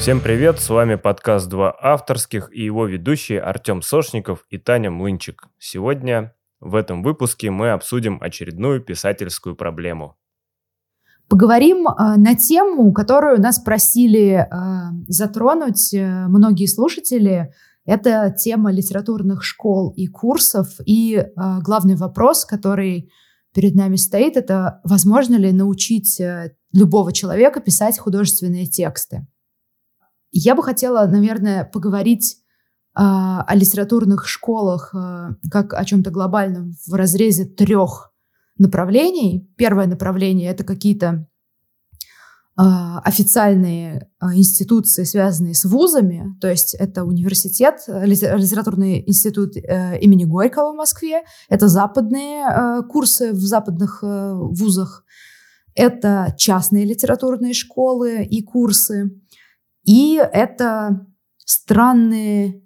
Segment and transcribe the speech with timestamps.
[0.00, 5.42] Всем привет, с вами подкаст «Два авторских» и его ведущие Артем Сошников и Таня Млынчик.
[5.58, 10.16] Сегодня в этом выпуске мы обсудим очередную писательскую проблему.
[11.28, 14.46] Поговорим э, на тему, которую нас просили э,
[15.06, 17.52] затронуть э, многие слушатели.
[17.84, 20.68] Это тема литературных школ и курсов.
[20.86, 21.26] И э,
[21.60, 23.10] главный вопрос, который
[23.52, 29.26] перед нами стоит, это возможно ли научить э, любого человека писать художественные тексты.
[30.32, 36.94] Я бы хотела, наверное, поговорить э, о литературных школах э, как о чем-то глобальном в
[36.94, 38.12] разрезе трех
[38.58, 39.50] направлений.
[39.56, 41.26] Первое направление— это какие-то
[42.62, 50.24] а, официальные а, институции, связанные с вузами, то есть это университет, литературный институт э, имени
[50.24, 55.04] Горького в Москве, это западные э, курсы в западных э, вузах,
[55.74, 59.10] это частные литературные школы и курсы,
[59.84, 61.06] и это
[61.38, 62.62] странные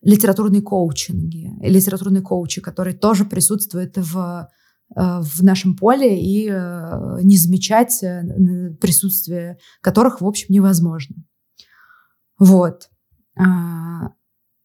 [0.00, 4.48] литературные коучинги, литературные коучи, которые тоже присутствуют в
[4.96, 8.22] Э, в нашем поле и э, не замечать э,
[8.80, 11.16] присутствие которых, в общем, невозможно.
[12.38, 12.88] Вот.
[13.38, 14.12] А,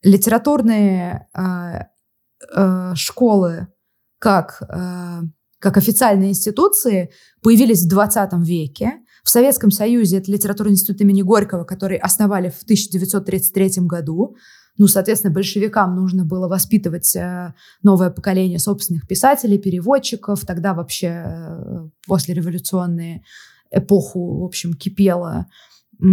[0.02, 1.28] литературные
[2.95, 3.68] школы
[4.20, 4.62] как,
[5.64, 7.09] как официальные институции
[7.42, 8.95] появились в 20 веке.
[9.23, 14.36] В Советском Союзе это литературный институт имени Горького, который основали в 1933 году.
[14.78, 20.45] Ну, соответственно, большевикам нужно было воспитывать э, новое поколение собственных писателей, переводчиков.
[20.45, 23.23] Тогда вообще э, после революционной
[23.72, 25.45] эпоху, в общем, кипела
[26.02, 26.06] э,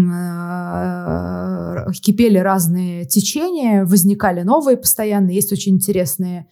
[2.00, 5.30] кипели разные течения, возникали новые постоянно.
[5.30, 6.46] Есть очень интересные,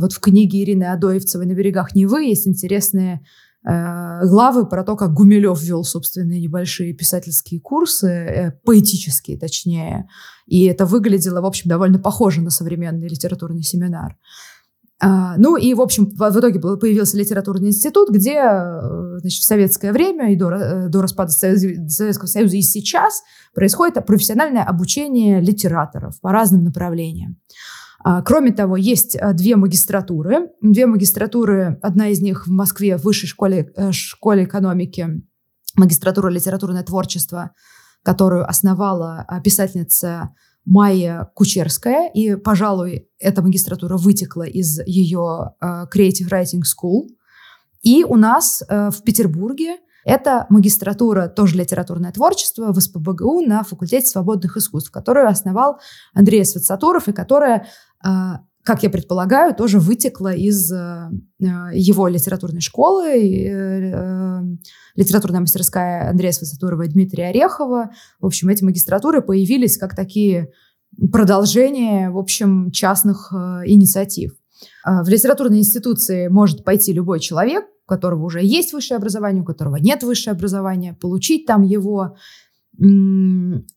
[0.00, 3.22] вот в книге Ирины Адоевцевой «На берегах Невы» есть интересные
[3.66, 10.06] Э, главы про то, как Гумилев вел собственные небольшие писательские курсы, э, поэтические точнее.
[10.46, 14.16] И это выглядело, в общем, довольно похоже на современный литературный семинар.
[15.00, 19.44] А, ну и, в общем, в, в итоге появился литературный институт, где э, значит, в
[19.44, 23.22] советское время и до, до распада Советского Союза и сейчас
[23.54, 27.38] происходит профессиональное обучение литераторов по разным направлениям.
[28.06, 30.50] А, кроме того, есть а, две магистратуры.
[30.60, 35.08] Две магистратуры, одна из них в Москве, в Высшей школе, э, школе экономики,
[35.74, 37.52] магистратура литературное творчество,
[38.02, 40.34] которую основала а, писательница
[40.66, 42.10] Майя Кучерская.
[42.12, 47.08] И, пожалуй, эта магистратура вытекла из ее Creative Writing School.
[47.82, 54.06] И у нас э, в Петербурге это магистратура, тоже литературное творчество в СПБГУ на факультете
[54.06, 55.80] свободных искусств, которую основал
[56.12, 57.66] Андрей Свацатуров и которая
[58.64, 64.42] как я предполагаю, тоже вытекла из э, его литературной школы, э,
[64.96, 67.90] литературная мастерская Андрея Свацатурова и Дмитрия Орехова.
[68.20, 70.48] В общем, эти магистратуры появились как такие
[71.12, 74.32] продолжения, в общем, частных э, инициатив.
[74.82, 79.44] А, в литературной институции может пойти любой человек, у которого уже есть высшее образование, у
[79.44, 82.16] которого нет высшее образование, получить там его.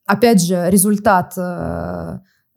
[0.07, 1.37] Опять же, результат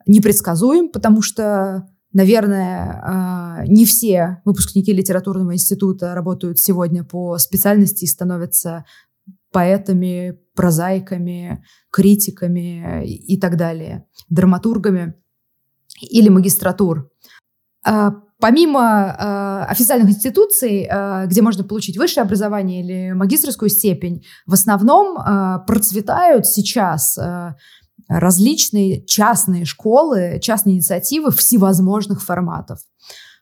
[0.05, 8.07] непредсказуем, потому что, наверное, а, не все выпускники литературного института работают сегодня по специальности и
[8.07, 8.85] становятся
[9.51, 15.15] поэтами, прозаиками, критиками и так далее, драматургами
[16.01, 17.09] или магистратур.
[17.83, 20.89] А, помимо э, официальных институций,
[21.27, 25.17] где можно получить высшее образование или магистрскую степень, в основном
[25.65, 27.19] процветают сейчас
[28.19, 32.79] различные частные школы, частные инициативы всевозможных форматов.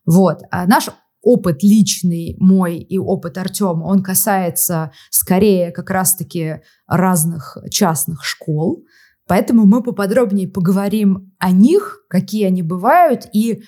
[0.05, 0.41] Вот.
[0.51, 0.89] А наш
[1.21, 8.85] опыт личный мой и опыт Артема, он касается скорее как раз-таки разных частных школ.
[9.27, 13.63] Поэтому мы поподробнее поговорим о них, какие они бывают, и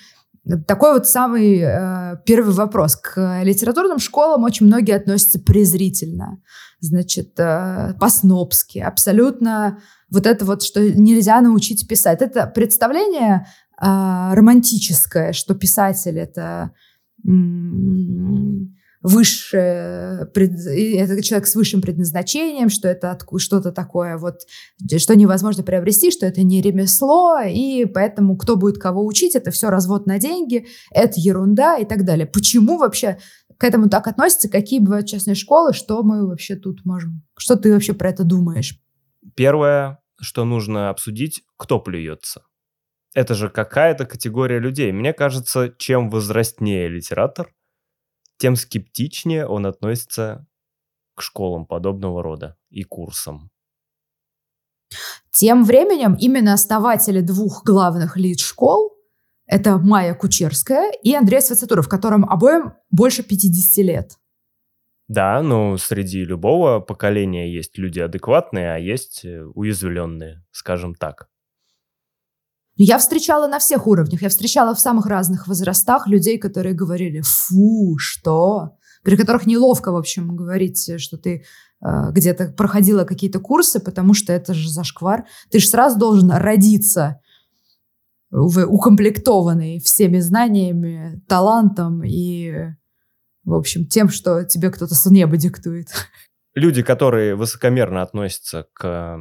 [0.66, 2.96] такой вот самый э, первый вопрос.
[2.96, 6.42] К литературным школам очень многие относятся презрительно,
[6.80, 9.78] значит, э, по-снобски, абсолютно
[10.10, 12.22] вот это вот, что нельзя научить писать.
[12.22, 13.46] Это представление
[13.80, 16.72] э, романтическое, что писатель это
[19.02, 24.42] высшее, это человек с высшим предназначением, что это что-то такое вот,
[24.96, 29.70] что невозможно приобрести, что это не ремесло, и поэтому кто будет кого учить, это все
[29.70, 32.26] развод на деньги, это ерунда и так далее.
[32.26, 33.18] Почему вообще
[33.58, 37.72] к этому так относятся, какие бывают частные школы, что мы вообще тут можем, что ты
[37.72, 38.78] вообще про это думаешь?
[39.34, 42.42] Первое, что нужно обсудить, кто плюется.
[43.14, 44.90] Это же какая-то категория людей.
[44.90, 47.52] Мне кажется, чем возрастнее литератор,
[48.42, 50.44] тем скептичнее он относится
[51.14, 53.50] к школам подобного рода и курсам.
[55.30, 58.90] Тем временем именно основатели двух главных лид-школ
[59.46, 64.18] это Майя Кучерская и Андрей Свацатуров, которым обоим больше 50 лет.
[65.06, 71.28] Да, ну, среди любого поколения есть люди адекватные, а есть э, уязвленные, скажем так.
[72.84, 74.22] Я встречала на всех уровнях.
[74.22, 79.96] Я встречала в самых разных возрастах людей, которые говорили «фу, что?», при которых неловко, в
[79.96, 81.44] общем, говорить, что ты
[81.80, 85.26] э, где-то проходила какие-то курсы, потому что это же зашквар.
[85.52, 87.20] Ты же сразу должен родиться
[88.32, 92.52] укомплектованный всеми знаниями, талантом и,
[93.44, 95.86] в общем, тем, что тебе кто-то с неба диктует.
[96.54, 99.20] Люди, которые высокомерно относятся к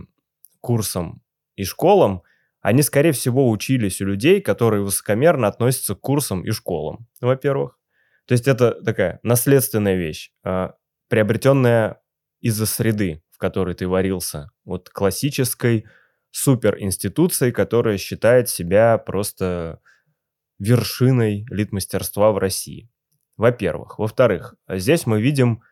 [0.62, 1.22] курсам
[1.56, 2.24] и школам,
[2.62, 7.80] они, скорее всего, учились у людей, которые высокомерно относятся к курсам и школам, во-первых.
[8.28, 10.76] То есть это такая наследственная вещь, а,
[11.10, 12.02] приобретенная
[12.40, 14.52] из-за среды, в которой ты варился.
[14.64, 15.86] Вот классической
[16.30, 19.82] суперинституцией, которая считает себя просто
[20.60, 22.90] вершиной литмастерства в России.
[23.38, 23.98] Во-первых.
[23.98, 25.64] Во-вторых, здесь мы видим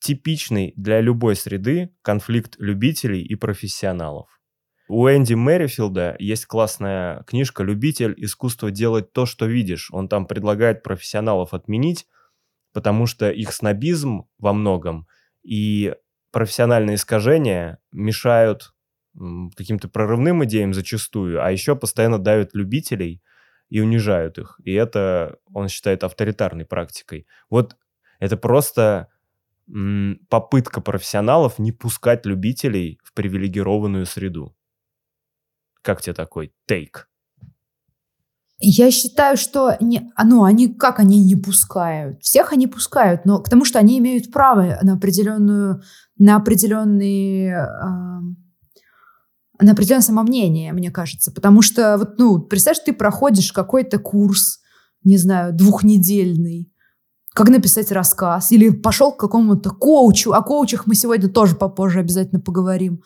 [0.00, 4.39] типичный для любой среды конфликт любителей и профессионалов.
[4.92, 8.12] У Энди Мэрифилда есть классная книжка «Любитель.
[8.16, 9.88] Искусство делать то, что видишь».
[9.92, 12.08] Он там предлагает профессионалов отменить,
[12.72, 15.06] потому что их снобизм во многом
[15.44, 15.94] и
[16.32, 18.74] профессиональные искажения мешают
[19.56, 23.22] каким-то прорывным идеям зачастую, а еще постоянно давят любителей
[23.68, 24.58] и унижают их.
[24.64, 27.28] И это он считает авторитарной практикой.
[27.48, 27.76] Вот
[28.18, 29.06] это просто
[30.28, 34.56] попытка профессионалов не пускать любителей в привилегированную среду.
[35.82, 37.08] Как тебе такой тейк?
[38.62, 42.22] Я считаю, что не, ну, они как они не пускают?
[42.22, 45.82] Всех они пускают, но потому что они имеют право на определенную,
[46.18, 48.20] на определенные э,
[49.60, 51.32] на определенное самомнение, мне кажется.
[51.32, 54.60] Потому что, вот, ну, представь, ты проходишь какой-то курс,
[55.04, 56.72] не знаю, двухнедельный,
[57.34, 60.32] как написать рассказ, или пошел к какому-то коучу.
[60.32, 63.02] О коучах мы сегодня тоже попозже обязательно поговорим.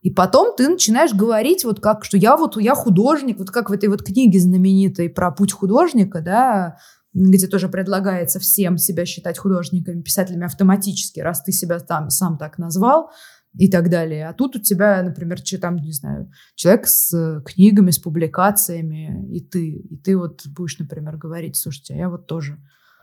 [0.00, 3.72] И потом ты начинаешь говорить вот как, что я вот, я художник, вот как в
[3.72, 6.78] этой вот книге знаменитой про путь художника, да,
[7.12, 12.58] где тоже предлагается всем себя считать художниками, писателями автоматически, раз ты себя там сам так
[12.58, 13.10] назвал,
[13.54, 14.28] и так далее.
[14.28, 19.40] А тут у тебя, например, че, там, не знаю, человек с книгами, с публикациями, и
[19.40, 19.70] ты.
[19.70, 22.58] И ты вот будешь, например, говорить, слушайте, а я вот тоже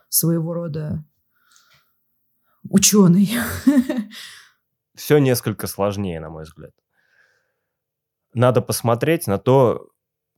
[0.10, 1.04] своего рода
[2.64, 3.32] ученый.
[4.96, 6.72] Все несколько сложнее, на мой взгляд.
[8.36, 9.88] Надо посмотреть на то,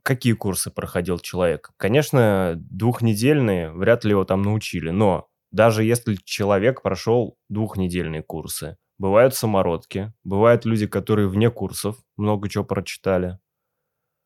[0.03, 1.71] какие курсы проходил человек.
[1.75, 9.35] Конечно, двухнедельные вряд ли его там научили, но даже если человек прошел двухнедельные курсы, Бывают
[9.35, 13.37] самородки, бывают люди, которые вне курсов много чего прочитали,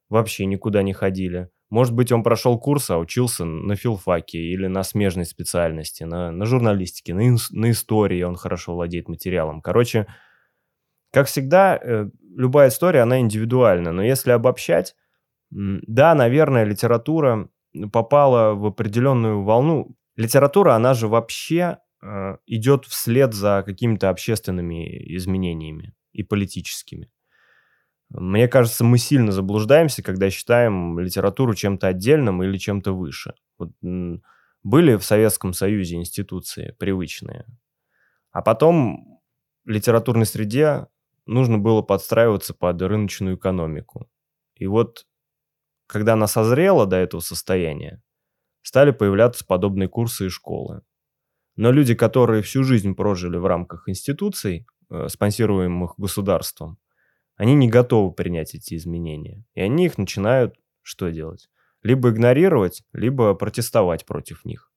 [0.08, 1.50] вообще никуда не ходили.
[1.70, 6.46] Может быть, он прошел курс, а учился на филфаке или на смежной специальности, на, на
[6.46, 9.62] журналистике, на, на истории, он хорошо владеет материалом.
[9.62, 10.08] Короче,
[11.12, 14.96] как всегда, э, любая история, она индивидуальна, но если обобщать,
[15.50, 17.50] да, наверное, литература
[17.92, 19.96] попала в определенную волну.
[20.16, 27.12] Литература, она же вообще Э, идет вслед за какими-то общественными изменениями и политическими.
[28.10, 33.36] Мне кажется, мы сильно заблуждаемся, когда считаем литературу чем-то отдельным или чем-то выше.
[33.58, 33.72] Вот,
[34.64, 37.46] были в Советском Союзе институции привычные,
[38.32, 39.22] а потом
[39.64, 40.88] в литературной среде
[41.32, 44.10] нужно было подстраиваться под рыночную экономику.
[44.56, 45.08] И вот,
[45.88, 48.04] когда она созрела до этого состояния,
[48.62, 50.82] стали появляться подобные курсы и школы.
[51.56, 56.78] Но люди, которые всю жизнь прожили в рамках институций, э, спонсируемых государством,
[57.36, 59.44] они не готовы принять эти изменения.
[59.54, 61.50] И они их начинают что делать?
[61.82, 64.72] Либо игнорировать, либо протестовать против них.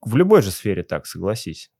[0.00, 1.70] В любой же сфере так, согласись.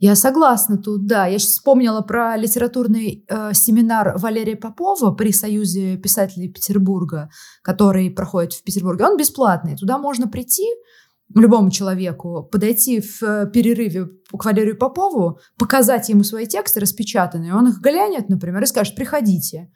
[0.00, 1.26] Я согласна тут, да.
[1.26, 7.30] Я сейчас вспомнила про литературный э, семинар Валерия Попова при Союзе писателей Петербурга,
[7.62, 9.06] который проходит в Петербурге.
[9.06, 9.76] Он бесплатный.
[9.76, 10.66] Туда можно прийти,
[11.34, 17.68] любому человеку подойти в э, перерыве к Валерию Попову, показать ему свои тексты распечатанные, он
[17.68, 19.70] их глянет, например, и скажет, приходите.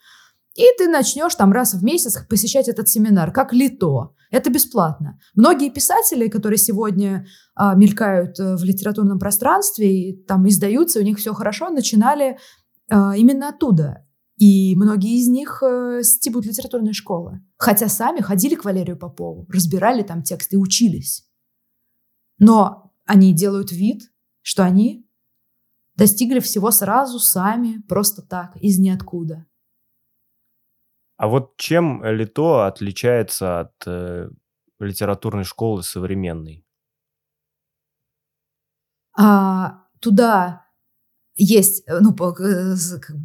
[0.55, 4.15] И ты начнешь там раз в месяц посещать этот семинар, как лито.
[4.31, 5.19] Это бесплатно.
[5.35, 11.19] Многие писатели, которые сегодня а, мелькают э, в литературном пространстве и там издаются, у них
[11.19, 12.39] все хорошо, начинали
[12.91, 14.07] а, именно оттуда.
[14.37, 17.41] И многие из них э, стебут литературные школы.
[17.57, 21.27] Хотя сами ходили к Валерию Попову, разбирали там тексты учились.
[22.39, 24.03] Но они делают вид,
[24.43, 25.09] что они
[25.97, 29.47] достигли всего сразу, сами, просто так, из ниоткуда.
[31.23, 34.29] А вот чем Лито отличается от э,
[34.81, 36.67] литературной школы современной?
[39.17, 40.67] А, туда
[41.37, 42.35] есть э, ну, по,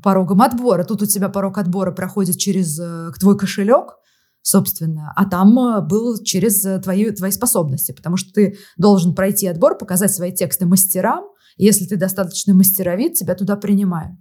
[0.03, 0.83] порогом отбора.
[0.83, 3.95] Тут у тебя порог отбора проходит через э, твой кошелек,
[4.43, 9.75] собственно, а там э, был через твои, твои способности, потому что ты должен пройти отбор,
[9.75, 11.25] показать свои тексты мастерам,
[11.55, 14.19] если ты достаточно мастеровит, тебя туда принимают.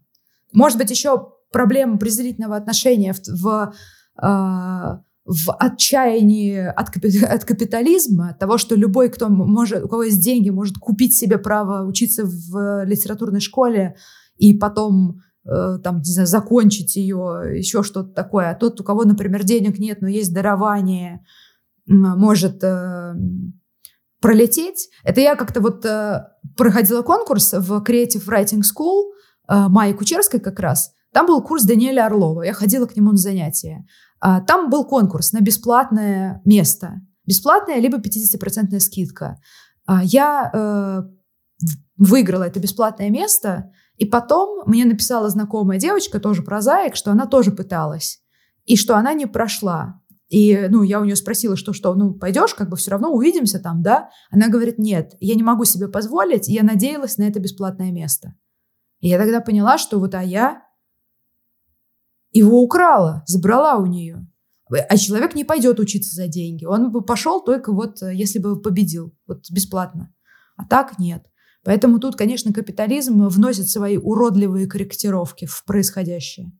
[0.54, 3.72] Может быть, еще проблема презрительного отношения в,
[4.20, 6.88] в в отчаянии от,
[7.34, 11.38] от капитализма, от того, что любой, кто может, у кого есть деньги, может купить себе
[11.38, 13.96] право учиться в литературной школе
[14.36, 18.50] и потом э, там, не знаю, закончить ее, еще что-то такое.
[18.50, 21.24] А тот, у кого, например, денег нет, но есть дарование,
[21.86, 23.14] может э,
[24.20, 24.90] пролететь.
[25.02, 26.24] Это я как-то вот э,
[26.56, 29.10] проходила конкурс в Creative Writing School
[29.48, 30.92] э, Майи Кучерской как раз.
[31.16, 32.42] Там был курс Даниэля Орлова.
[32.42, 33.86] Я ходила к нему на занятия.
[34.20, 37.00] А, там был конкурс на бесплатное место.
[37.24, 39.40] Бесплатная либо 50% скидка.
[39.86, 41.02] А, я э,
[41.96, 47.50] выиграла это бесплатное место, и потом мне написала знакомая девочка, тоже прозаик, что она тоже
[47.50, 48.20] пыталась,
[48.66, 50.02] и что она не прошла.
[50.28, 53.58] И, ну, я у нее спросила, что, что, ну, пойдешь, как бы все равно увидимся
[53.58, 54.10] там, да?
[54.30, 58.34] Она говорит, нет, я не могу себе позволить, я надеялась на это бесплатное место.
[59.00, 60.65] И я тогда поняла, что вот, а я
[62.38, 64.26] его украла, забрала у нее.
[64.68, 66.64] А человек не пойдет учиться за деньги.
[66.64, 70.12] Он бы пошел только вот, э, если бы победил, вот бесплатно.
[70.56, 71.24] А так нет.
[71.64, 76.52] Поэтому тут, конечно, капитализм вносит свои уродливые корректировки в происходящее.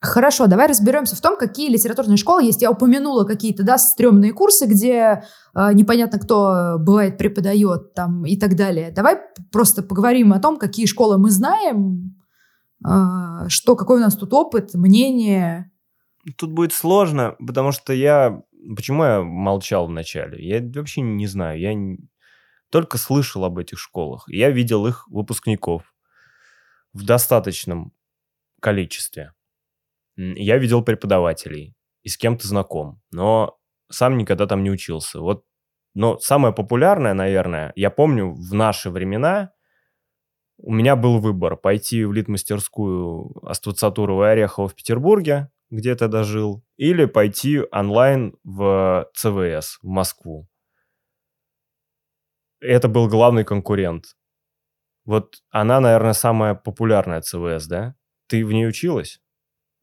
[0.00, 2.60] Хорошо, давай разберемся в том, какие литературные школы есть.
[2.60, 8.54] Я упомянула какие-то, да, стрёмные курсы, где э, непонятно кто бывает преподает там и так
[8.54, 8.90] далее.
[8.90, 9.18] Давай
[9.50, 12.16] просто поговорим о том, какие школы мы знаем,
[13.48, 15.70] что, какой у нас тут опыт, мнение?
[16.36, 18.42] Тут будет сложно, потому что я...
[18.76, 20.42] Почему я молчал вначале?
[20.46, 21.60] Я вообще не знаю.
[21.60, 21.74] Я
[22.70, 24.24] только слышал об этих школах.
[24.26, 25.94] Я видел их выпускников
[26.92, 27.92] в достаточном
[28.60, 29.32] количестве.
[30.16, 33.58] Я видел преподавателей и с кем-то знаком, но
[33.90, 35.20] сам никогда там не учился.
[35.20, 35.44] Вот,
[35.94, 39.52] но самое популярное, наверное, я помню в наши времена
[40.58, 46.22] у меня был выбор пойти в литмастерскую Аствацатурова и Орехова в Петербурге, где я тогда
[46.22, 50.48] жил, или пойти онлайн в ЦВС в Москву.
[52.60, 54.04] Это был главный конкурент.
[55.04, 57.94] Вот она, наверное, самая популярная ЦВС, да?
[58.26, 59.20] Ты в ней училась?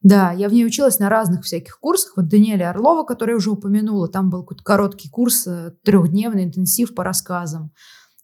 [0.00, 2.14] Да, я в ней училась на разных всяких курсах.
[2.16, 6.92] Вот Даниэля Орлова, который я уже упомянула, там был какой-то короткий курс, э, трехдневный интенсив
[6.94, 7.72] по рассказам.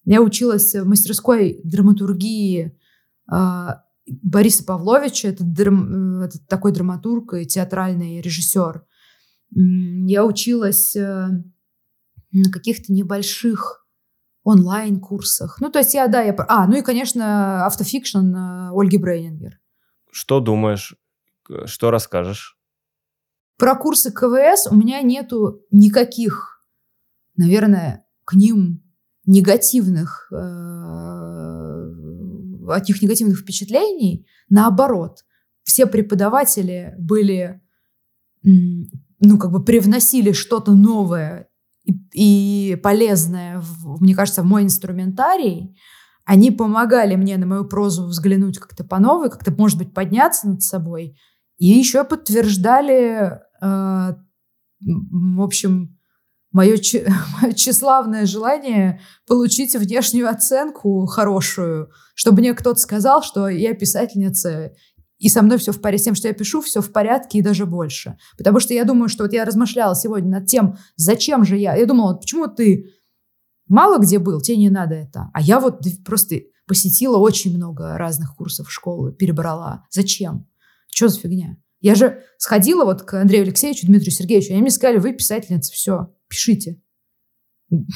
[0.09, 2.75] Я училась в мастерской драматургии
[3.31, 3.67] э,
[4.07, 8.87] Бориса Павловича, это, драм, это такой драматург и театральный режиссер.
[9.50, 11.29] Я училась э,
[12.33, 13.87] на каких-то небольших
[14.45, 15.59] онлайн-курсах.
[15.61, 16.35] Ну, то есть я, да, я...
[16.49, 19.61] А, ну и, конечно, автофикшн э, Ольги Брейнингер.
[20.11, 20.97] Что думаешь?
[21.67, 22.59] Что расскажешь?
[23.59, 26.65] Про курсы КВС у меня нету никаких,
[27.37, 28.88] наверное, к ним
[29.29, 30.37] негативных, э,
[32.71, 34.27] от них негативных впечатлений.
[34.49, 35.25] Наоборот,
[35.65, 37.61] все преподаватели были,
[38.43, 41.51] ну, как бы привносили что-то новое
[42.15, 45.77] и, полезное, в, мне кажется, в мой инструментарий.
[46.25, 50.63] Они помогали мне на мою прозу взглянуть как-то по новой, как-то, может быть, подняться над
[50.63, 51.19] собой.
[51.59, 54.15] И еще подтверждали, э,
[54.81, 55.98] в общем,
[56.52, 56.76] мое,
[57.43, 64.73] мое тщеславное желание получить внешнюю оценку хорошую, чтобы мне кто-то сказал, что я писательница,
[65.19, 67.43] и со мной все в порядке, с тем, что я пишу, все в порядке и
[67.43, 68.17] даже больше.
[68.37, 71.75] Потому что я думаю, что вот я размышляла сегодня над тем, зачем же я.
[71.75, 72.93] Я думала, вот почему ты
[73.67, 75.31] мало где был, тебе не надо это.
[75.35, 76.37] А я вот просто
[76.69, 79.87] посетила очень много разных курсов школы, перебрала.
[79.90, 80.47] Зачем?
[80.88, 81.57] Что за фигня?
[81.81, 86.13] Я же сходила вот к Андрею Алексеевичу, Дмитрию Сергеевичу, они мне сказали, вы писательница, все
[86.29, 86.81] пишите.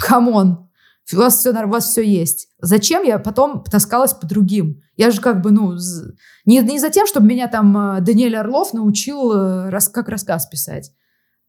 [0.00, 0.68] Come on.
[1.12, 2.48] У вас все, у вас все есть.
[2.60, 4.80] Зачем я потом таскалась по другим?
[4.96, 5.76] Я же как бы, ну,
[6.46, 10.46] не, не за тем, чтобы меня там э, Даниэль Орлов научил, э, рас, как рассказ
[10.46, 10.92] писать.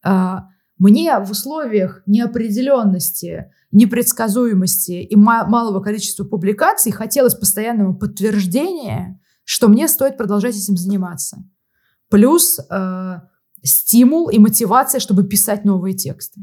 [0.04, 0.48] А,
[0.78, 10.18] мне в условиях неопределенности, непредсказуемости и малого количества публикаций хотелось постоянного подтверждения, что мне стоит
[10.18, 11.38] продолжать этим заниматься.
[12.14, 13.22] Плюс э,
[13.64, 16.42] стимул и мотивация, чтобы писать новые тексты.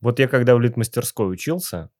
[0.00, 1.90] Вот я когда в литмастерской учился,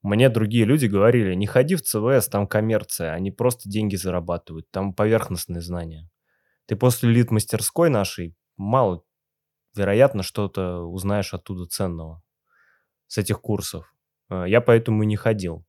[0.00, 4.94] Мне другие люди говорили, не ходи в ЦВС, там коммерция, они просто деньги зарабатывают, там
[4.94, 6.08] поверхностные знания.
[6.66, 9.02] Ты после лид-мастерской нашей мало,
[9.74, 12.22] вероятно, что-то узнаешь оттуда ценного
[13.08, 13.92] с этих курсов.
[14.30, 15.66] Э, я поэтому и не ходил.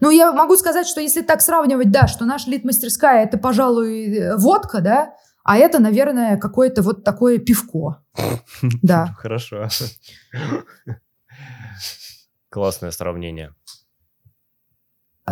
[0.00, 4.36] Ну, я могу сказать, что если так сравнивать, да, что наша лид-мастерская это, пожалуй, э,
[4.36, 8.02] водка, да, а это, наверное, какое-то вот такое пивко.
[8.82, 9.14] Да.
[9.18, 9.68] Хорошо.
[12.50, 13.54] Классное сравнение.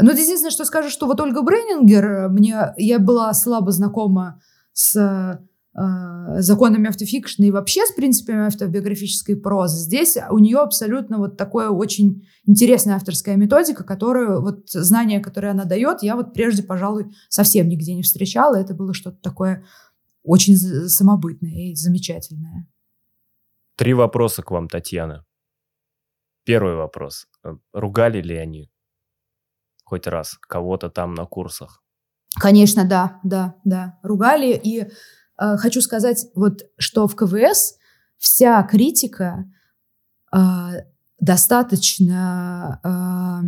[0.00, 4.40] Ну, единственное, что скажу, что вот Ольга Брейнингер, мне, я была слабо знакома
[4.73, 5.38] с э,
[5.76, 9.76] законами автофикшн и вообще с принципами автобиографической прозы.
[9.76, 15.64] Здесь у нее абсолютно вот такое очень интересная авторская методика, которую, вот знания, которые она
[15.64, 18.56] дает, я вот прежде, пожалуй, совсем нигде не встречала.
[18.56, 19.64] Это было что-то такое
[20.23, 22.66] очень самобытное и замечательное.
[23.76, 25.26] Три вопроса к вам, Татьяна.
[26.45, 27.26] Первый вопрос.
[27.45, 28.71] Э, ругали ли они
[29.85, 31.83] хоть раз кого-то там на курсах?
[32.40, 33.99] Конечно, да, да, да.
[34.02, 34.52] Ругали.
[34.54, 34.88] И
[35.40, 37.75] э, хочу сказать, вот, что в КВС
[38.19, 39.50] вся критика
[40.35, 40.38] э,
[41.21, 43.47] достаточно э,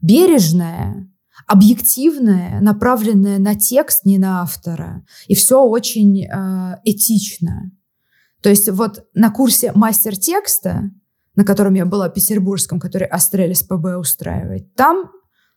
[0.00, 1.10] бережная,
[1.46, 5.04] объективная, направленная на текст, не на автора.
[5.26, 7.70] И все очень э, этично.
[8.42, 10.90] То есть вот на курсе мастер текста
[11.40, 15.10] на котором я была, петербургском, который Астрелис ПБ устраивает, там,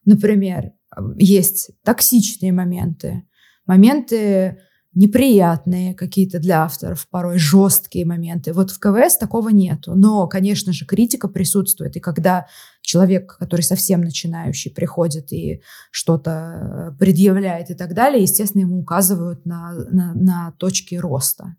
[0.05, 0.71] например,
[1.17, 3.27] есть токсичные моменты,
[3.65, 4.61] моменты
[4.95, 8.53] неприятные какие-то для авторов, порой жесткие моменты.
[8.53, 9.95] Вот в КВС такого нету.
[9.95, 11.95] Но, конечно же, критика присутствует.
[11.95, 12.47] И когда
[12.81, 19.73] человек, который совсем начинающий, приходит и что-то предъявляет и так далее, естественно, ему указывают на,
[19.89, 21.55] на, на точки роста.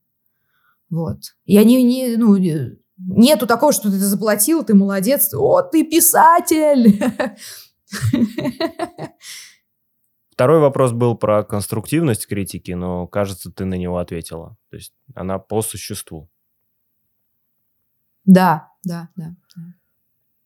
[0.91, 1.35] Вот.
[1.45, 2.37] Я не, не, ну,
[2.97, 7.03] Нету такого, что ты заплатил, ты молодец, о, ты писатель.
[10.35, 14.57] Второй вопрос был про конструктивность критики, но, кажется, ты на него ответила.
[14.69, 16.29] То есть она по существу.
[18.25, 19.37] Да, да, да.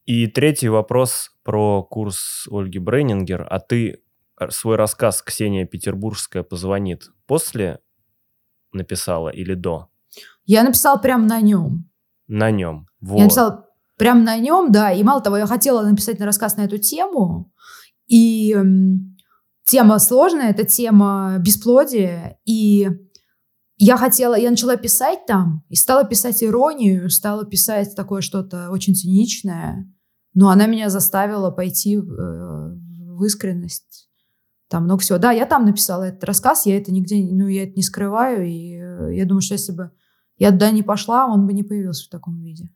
[0.04, 3.46] И третий вопрос про курс Ольги Брейнингер.
[3.48, 4.02] А ты
[4.50, 7.80] свой рассказ «Ксения Петербургская позвонит» после
[8.72, 9.88] написала или до?
[10.44, 11.88] Я написала прямо на нем.
[12.26, 12.88] На нем.
[13.00, 13.16] Вот.
[13.16, 14.92] Я написала прям на нем, да.
[14.92, 17.50] И мало того, я хотела написать на рассказ на эту тему.
[18.06, 18.62] И э,
[19.68, 22.38] тема сложная, это тема бесплодия.
[22.44, 22.88] И
[23.76, 28.94] я хотела, я начала писать там, и стала писать иронию, стала писать такое что-то очень
[28.94, 29.86] циничное.
[30.34, 34.08] Но она меня заставила пойти э, в искренность.
[34.68, 35.18] Там много всего.
[35.18, 38.46] Да, я там написала этот рассказ, я это нигде, ну, я это не скрываю.
[38.46, 39.90] И э, я думаю, что если бы
[40.38, 42.70] я туда не пошла, он бы не появился в таком виде.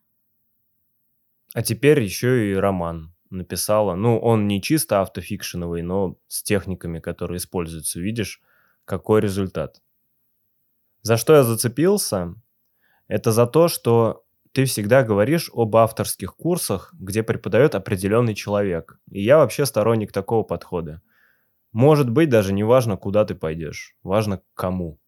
[1.55, 3.95] А теперь еще и роман написала.
[3.95, 8.01] Ну, он не чисто автофикшеновый, но с техниками, которые используются.
[8.01, 8.41] Видишь,
[8.85, 9.81] какой результат.
[11.03, 12.35] За что я зацепился?
[13.09, 19.01] Это за то, что ты всегда говоришь об авторских курсах, где преподает определенный человек.
[19.11, 21.01] И я вообще сторонник такого подхода.
[21.73, 24.99] Может быть, даже не важно, куда ты пойдешь, важно к кому.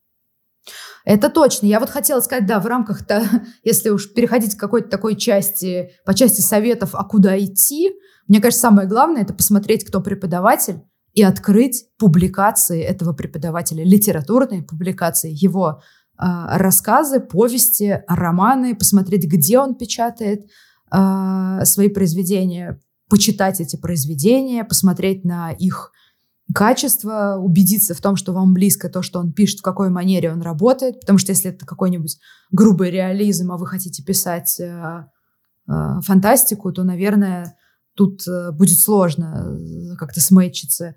[1.05, 1.67] Это точно.
[1.67, 3.23] Я вот хотела сказать, да, в рамках-то,
[3.63, 7.93] если уж переходить к какой-то такой части, по части советов, а куда идти,
[8.29, 10.83] мне кажется, самое главное– это посмотреть, кто преподаватель,
[11.15, 15.81] и открыть публикации этого преподавателя, литературные публикации, его
[16.19, 16.25] э,
[16.57, 20.47] рассказы, повести, романы, посмотреть, где он печатает
[20.91, 25.93] э, свои произведения, почитать эти произведения, посмотреть на их
[26.53, 30.43] качество, убедиться в том, что вам близко то, что он пишет, в какой манере он
[30.43, 32.19] работает, потому что если это какой-нибудь
[32.51, 35.07] грубый реализм, а вы хотите писать э,
[35.69, 37.57] э, фантастику, то, наверное,
[37.95, 40.97] тут э, будет сложно э, как-то смычиться.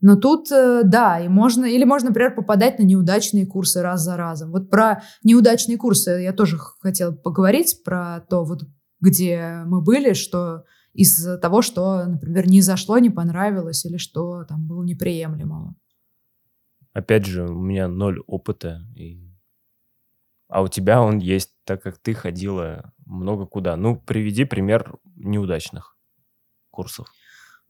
[0.00, 4.16] Но тут, э, да, и можно, или можно, например, попадать на неудачные курсы раз за
[4.16, 4.52] разом.
[4.52, 8.62] Вот про неудачные курсы я тоже хотела поговорить, про то, вот,
[9.00, 14.66] где мы были, что из того, что, например, не зашло, не понравилось или что там
[14.66, 15.74] было неприемлемого.
[16.92, 19.30] Опять же, у меня ноль опыта, и...
[20.48, 23.76] а у тебя он есть, так как ты ходила много куда.
[23.76, 25.95] Ну, приведи пример неудачных
[26.76, 27.08] курсов.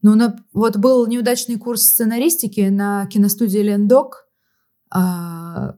[0.01, 4.27] Ну, на, вот был неудачный курс сценаристики на киностудии Лендок.
[4.91, 5.75] А,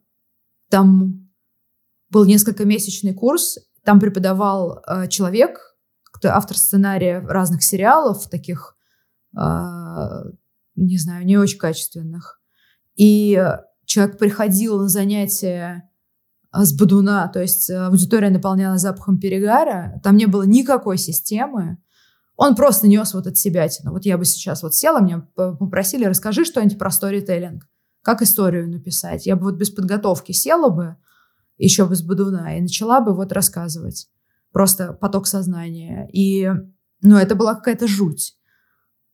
[0.70, 1.30] там
[2.10, 3.60] был несколько месячный курс.
[3.86, 5.60] Там преподавал а, человек,
[6.24, 8.76] автор сценария разных сериалов, таких,
[9.38, 9.42] э,
[10.76, 12.42] не знаю, не очень качественных.
[12.96, 13.42] И
[13.86, 15.90] человек приходил на занятия
[16.52, 21.78] с Бадуна, то есть аудитория наполнялась запахом перегара, там не было никакой системы,
[22.42, 23.68] Он просто нес вот от себя.
[23.84, 27.68] Вот я бы сейчас вот села, меня попросили, расскажи что-нибудь про сторителлинг.
[28.02, 29.26] Как историю написать?
[29.26, 30.96] Я бы вот без подготовки села бы,
[31.58, 34.08] еще без Бадуна, и начала бы вот рассказывать.
[34.54, 36.08] Просто поток сознания.
[36.14, 36.50] И,
[37.02, 38.38] ну, это была какая-то жуть.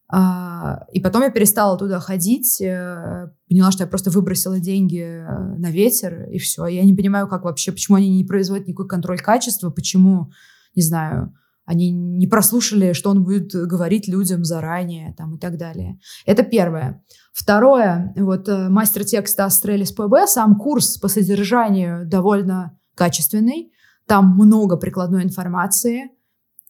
[0.07, 5.57] А, и потом я перестала туда ходить, э, поняла, что я просто выбросила деньги э,
[5.57, 6.67] на ветер, и все.
[6.67, 10.31] Я не понимаю, как вообще, почему они не производят никакой контроль качества, почему,
[10.75, 11.33] не знаю,
[11.65, 15.99] они не прослушали, что он будет говорить людям заранее там, и так далее.
[16.25, 17.03] Это первое.
[17.33, 23.71] Второе, вот э, мастер текста Астрелис ПБ, сам курс по содержанию довольно качественный,
[24.07, 26.11] там много прикладной информации,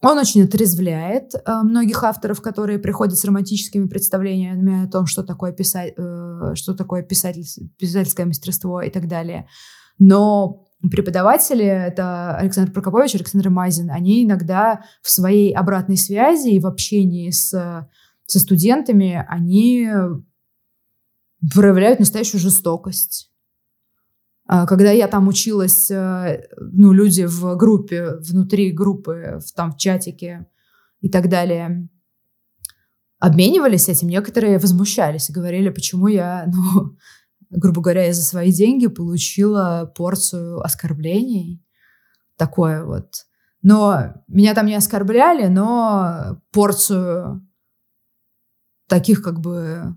[0.01, 5.51] он очень отрезвляет э, многих авторов, которые приходят с романтическими представлениями о том, что такое,
[5.51, 7.45] писать, э, что такое писатель,
[7.77, 9.47] писательское мастерство и так далее.
[9.97, 16.67] Но преподаватели, это Александр Прокопович, Александр Мазин, они иногда в своей обратной связи и в
[16.67, 17.49] общении с,
[18.25, 19.89] со студентами, они
[21.53, 23.31] проявляют настоящую жестокость.
[24.47, 29.77] А когда я там училась, э, ну, люди в группе, внутри группы, в, там в
[29.77, 30.45] чатике
[31.01, 31.89] и так далее,
[33.19, 36.95] обменивались этим, некоторые возмущались и говорили, почему я, ну,
[37.49, 41.63] грубо говоря, я за свои деньги получила порцию оскорблений.
[42.37, 43.11] Такое вот.
[43.61, 47.47] Но меня там не оскорбляли, но порцию
[48.87, 49.95] таких как бы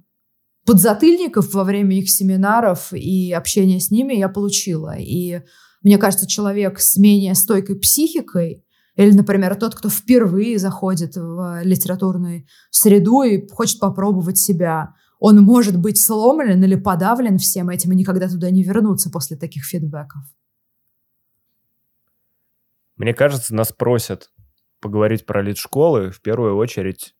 [0.64, 4.96] подзатыльников во время их семинаров и общения с ними я получила.
[4.98, 5.42] И
[5.82, 8.64] мне кажется, человек с менее стойкой психикой,
[8.96, 15.78] или, например, тот, кто впервые заходит в литературную среду и хочет попробовать себя, он может
[15.78, 20.22] быть сломлен или подавлен всем этим и никогда туда не вернуться после таких фидбэков.
[22.96, 24.30] Мне кажется, нас просят
[24.80, 27.14] поговорить про лид-школы в первую очередь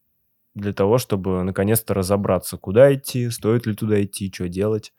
[0.55, 4.93] для того, чтобы наконец-то разобраться, куда идти, стоит ли туда идти, что делать.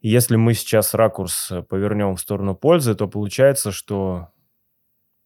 [0.00, 4.28] Если мы сейчас ракурс повернем в сторону пользы, то получается, что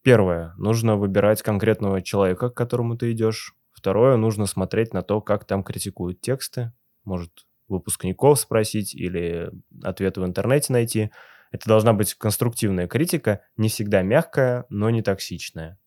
[0.02, 5.44] первое, нужно выбирать конкретного человека, к которому ты идешь, Второе, нужно смотреть на то, как
[5.44, 6.72] там критикуют тексты.
[7.04, 9.50] Может, выпускников спросить или
[9.82, 11.10] ответы в интернете найти.
[11.52, 15.78] Это должна быть конструктивная критика, не всегда мягкая, но не токсичная.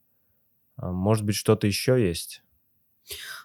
[0.76, 2.44] А может быть, что-то еще есть?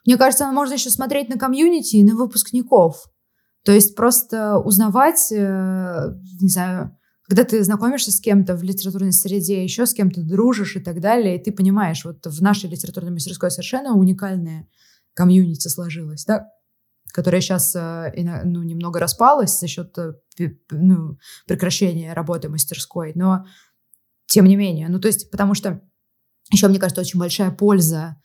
[0.04, 3.06] Мне кажется, можно еще смотреть на комьюнити и на выпускников.
[3.64, 6.12] То есть просто узнавать, э,
[6.42, 6.98] не знаю,
[7.32, 11.38] когда ты знакомишься с кем-то в литературной среде, еще с кем-то дружишь и так далее,
[11.38, 14.68] и ты понимаешь, вот в нашей литературной мастерской совершенно уникальная
[15.14, 16.50] комьюнити сложилась, да,
[17.10, 18.12] которая сейчас э,
[18.44, 20.12] ну, немного распалась за счет э,
[20.72, 21.16] ну,
[21.46, 23.46] прекращения работы мастерской, но
[24.26, 25.80] тем не менее, ну то есть потому что
[26.50, 28.16] еще, мне кажется, очень большая польза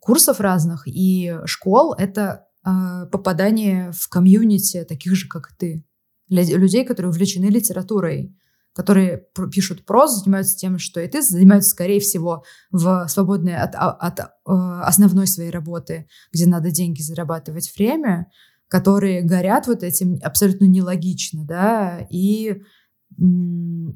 [0.00, 5.82] курсов разных и школ— это э, попадание в комьюнити таких же, как ты,
[6.28, 8.36] людей, которые увлечены литературой,
[8.72, 13.90] которые пишут прозу, занимаются тем, что и ты, занимаются, скорее всего, в свободное от, а,
[13.90, 18.30] от, э, основной своей работы, где надо деньги зарабатывать время,
[18.68, 22.62] которые горят вот этим абсолютно нелогично, да, и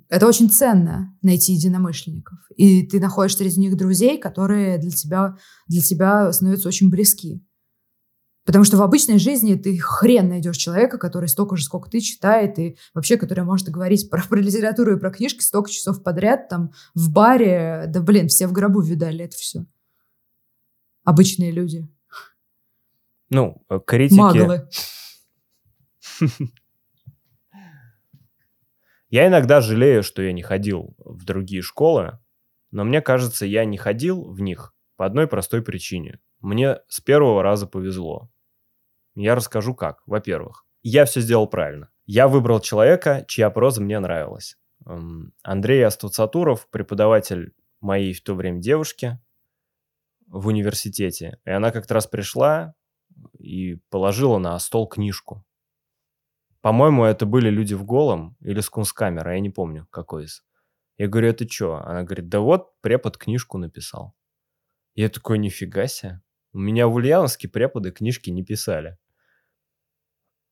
[0.09, 2.39] это очень ценно найти единомышленников.
[2.57, 5.37] И ты находишь среди них друзей, которые для тебя,
[5.69, 7.43] для тебя становятся очень близки.
[8.45, 12.59] Потому что в обычной жизни ты хрен найдешь человека, который столько же, сколько ты читает,
[12.59, 16.73] и вообще, который может говорить про, про литературу и про книжки столько часов подряд, там,
[16.95, 17.85] в баре.
[17.89, 19.65] Да, блин, все в гробу видали это все.
[21.05, 21.89] Обычные люди.
[23.31, 24.19] Ну, э, критики...
[24.19, 24.69] Маглы.
[29.09, 32.19] Я иногда жалею, что я не ходил в другие школы,
[32.73, 36.19] но мне кажется, я не ходил в них по одной простой причине.
[36.41, 38.29] Мне с первого раза повезло.
[39.15, 40.03] Я расскажу как.
[40.07, 41.91] Во-первых, я все сделал правильно.
[42.07, 44.59] Я выбрал человека, чья проза мне нравилась.
[45.43, 49.19] Андрей Аствацатуров, преподаватель моей в то время девушки
[50.27, 51.39] в университете.
[51.45, 52.75] И она как-то раз пришла
[53.39, 55.45] и положила на стол книжку.
[56.61, 60.45] По-моему, это были люди в голом или с кунсткамерой, я не помню, какой из.
[60.97, 61.77] Я говорю, это что?
[61.77, 64.15] Она говорит, да вот, препод книжку написал.
[64.95, 66.23] Я такой, нифига себе.
[66.53, 68.97] У меня в Ульяновске преподы книжки не писали.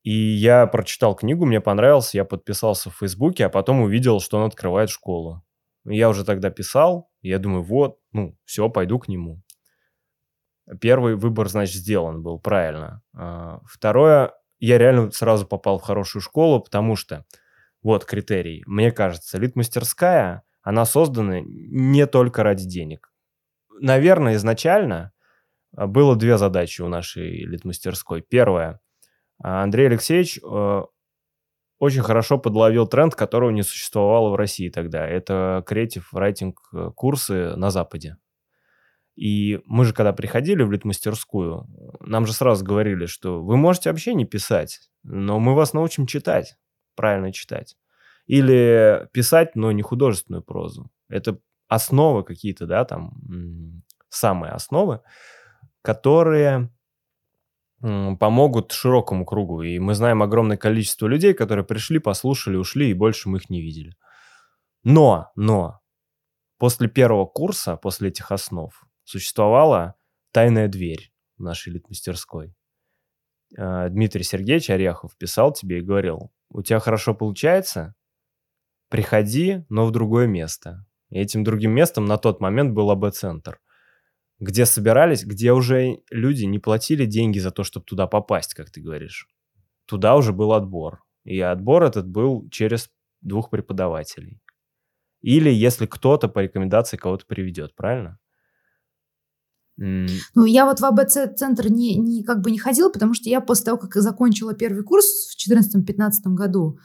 [0.03, 4.43] И я прочитал книгу, мне понравился, я подписался в Фейсбуке, а потом увидел, что он
[4.43, 5.43] открывает школу.
[5.85, 9.41] Я уже тогда писал, я думаю, вот, ну, все, пойду к нему.
[10.79, 13.01] Первый выбор, значит, сделан был, правильно.
[13.13, 17.25] А, второе, я реально сразу попал в хорошую школу, потому что,
[17.81, 23.11] вот критерий, мне кажется, лид-мастерская, она создана не только ради денег.
[23.79, 25.11] Наверное, изначально
[25.75, 28.21] а, было две задачи у нашей литмастерской.
[28.21, 28.79] Первая.
[29.43, 30.81] Андрей Алексеевич э,
[31.79, 35.05] очень хорошо подловил тренд, которого не существовало в России тогда.
[35.05, 38.17] Это Creative Writing э, курсы на Западе.
[39.15, 41.67] И мы же, когда приходили в литмастерскую,
[41.99, 46.55] нам же сразу говорили, что вы можете вообще не писать, но мы вас научим читать,
[46.95, 47.75] правильно читать.
[48.25, 50.89] Или писать, но не художественную прозу.
[51.09, 55.01] Это основы какие-то, да, там, самые основы,
[55.81, 56.72] которые
[57.83, 59.61] помогут широкому кругу.
[59.61, 63.61] И мы знаем огромное количество людей, которые пришли, послушали, ушли, и больше мы их не
[63.61, 63.93] видели.
[64.83, 65.81] Но, но,
[66.57, 69.95] после первого курса, после этих основ, существовала
[70.31, 72.55] тайная дверь в нашей литмастерской.
[73.57, 77.95] А, Дмитрий Сергеевич Орехов писал тебе и говорил, у тебя хорошо получается,
[78.89, 80.85] приходи, но в другое место.
[81.09, 83.59] И этим другим местом на тот момент был АБ-центр,
[84.43, 88.81] где собирались, где уже люди не платили деньги за то, чтобы туда попасть, как ты
[88.81, 89.27] говоришь.
[89.85, 91.03] Туда уже был отбор.
[91.23, 92.89] И отбор этот был через
[93.21, 94.41] двух преподавателей.
[95.21, 98.19] Или если кто-то по рекомендации кого-то приведет, правильно?
[99.77, 103.65] Ну, я вот в АБЦ-центр не, не, как бы не ходила, потому что я после
[103.65, 106.77] того, как закончила первый курс в 2014-2015 году,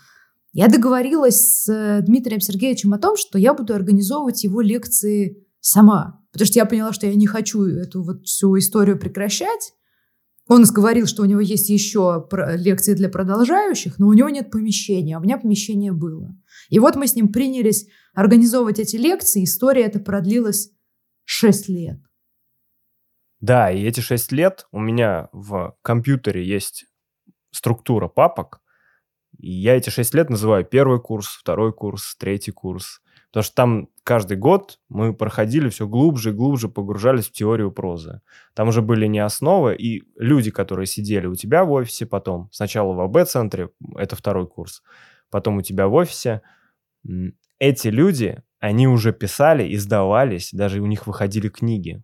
[0.53, 6.18] я договорилась с э, Дмитрием Сергеевичем о том, что я буду организовывать его лекции сама.
[6.33, 9.73] Потому что я поняла, что я не хочу эту вот всю историю прекращать.
[10.47, 15.17] Он говорил, что у него есть еще лекции для продолжающих, но у него нет помещения,
[15.17, 16.35] а у меня помещение было.
[16.71, 19.45] И вот мы с ним принялись организовывать эти лекции.
[19.45, 20.71] История эта продлилась
[21.25, 22.01] 6 лет.
[23.41, 26.87] Да, и эти шесть лет у меня в компьютере есть
[27.51, 28.61] структура папок,
[29.39, 33.01] и я эти шесть лет называю первый курс, второй курс, третий курс.
[33.31, 38.23] Потому что там каждый год мы проходили все глубже и глубже, погружались в теорию прозы.
[38.55, 42.95] Там уже были не основы, и люди, которые сидели у тебя в офисе потом, сначала
[42.95, 44.83] в АБ-центре, это второй курс,
[45.31, 46.41] потом у тебя в офисе,
[47.59, 52.03] эти люди, они уже писали, издавались, даже у них выходили книги.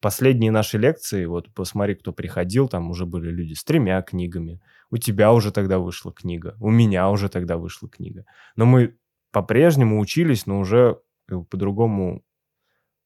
[0.00, 4.60] Последние наши лекции, вот посмотри, кто приходил, там уже были люди с тремя книгами.
[4.90, 8.24] У тебя уже тогда вышла книга, у меня уже тогда вышла книга.
[8.54, 8.96] Но мы
[9.38, 10.98] по-прежнему учились, но уже
[11.28, 12.24] бы, по-другому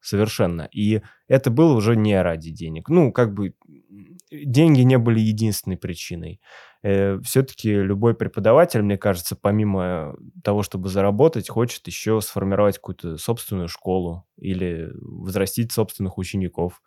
[0.01, 0.62] совершенно.
[0.73, 2.88] И это было уже не ради денег.
[2.88, 3.55] Ну, как бы
[4.31, 6.40] деньги не были единственной причиной
[6.83, 13.68] э, все-таки любой преподаватель, мне кажется, помимо того, чтобы заработать, хочет еще сформировать какую-то собственную
[13.68, 16.83] школу или возрастить собственных учеников.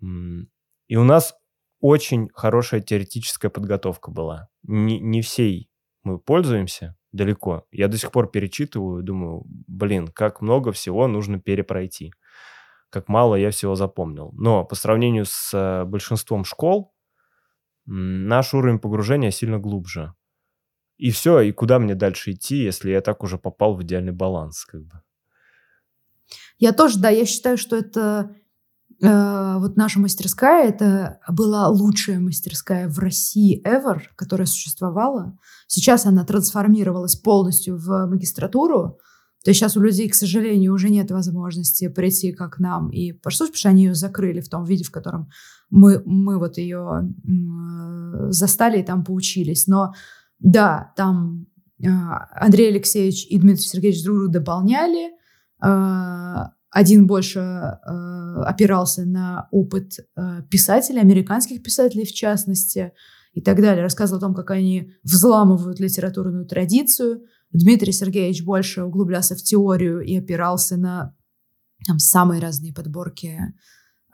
[0.00, 1.34] И у нас
[1.80, 4.48] очень хорошая теоретическая подготовка была.
[4.62, 5.68] Не, не всей
[6.06, 7.66] мы пользуемся далеко.
[7.72, 12.12] Я до сих пор перечитываю думаю, блин, как много всего нужно перепройти.
[12.90, 14.30] Как мало я всего запомнил.
[14.32, 16.94] Но по сравнению с э, большинством школ,
[17.86, 20.14] наш уровень погружения сильно глубже.
[20.96, 24.64] И все, и куда мне дальше идти, если я так уже попал в идеальный баланс,
[24.64, 25.02] как бы.
[26.58, 28.34] Я тоже, да, я считаю, что это
[29.00, 35.36] вот наша мастерская, это была лучшая мастерская в России ever, которая существовала.
[35.66, 38.98] Сейчас она трансформировалась полностью в магистратуру.
[39.44, 43.52] То есть сейчас у людей, к сожалению, уже нет возможности прийти как нам и послушать,
[43.52, 45.28] потому что они ее закрыли в том виде, в котором
[45.70, 47.14] мы, мы вот ее
[48.30, 49.66] застали и там поучились.
[49.66, 49.94] Но
[50.40, 51.46] да, там
[51.80, 55.12] э, Андрей Алексеевич и Дмитрий Сергеевич друг друга дополняли.
[56.76, 59.98] Э, один больше э, опирался на опыт
[60.50, 62.92] писателей, американских писателей в частности,
[63.32, 63.82] и так далее.
[63.82, 70.16] Рассказывал о том, как они взламывают литературную традицию– Дмитрий Сергеевич больше углублялся в теорию и
[70.16, 71.14] опирался на
[71.86, 73.54] там, самые разные подборки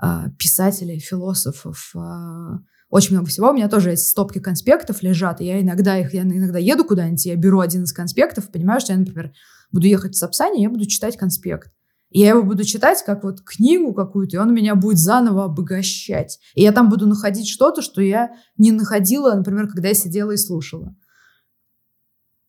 [0.02, 0.06] э,
[0.38, 2.58] писателей, философов, э,
[2.90, 3.50] очень много всего.
[3.50, 7.24] У меня тоже есть стопки конспектов лежат, и я иногда их, я иногда еду куда-нибудь,
[7.24, 9.32] я беру один из конспектов, понимаю, что я, например,
[9.70, 11.72] буду ехать в Сапсане, я буду читать конспект.
[12.14, 16.38] Я его буду читать как вот книгу какую-то, и он меня будет заново обогащать.
[16.54, 20.36] И я там буду находить что-то, что я не находила, например, когда я сидела и
[20.36, 20.94] слушала.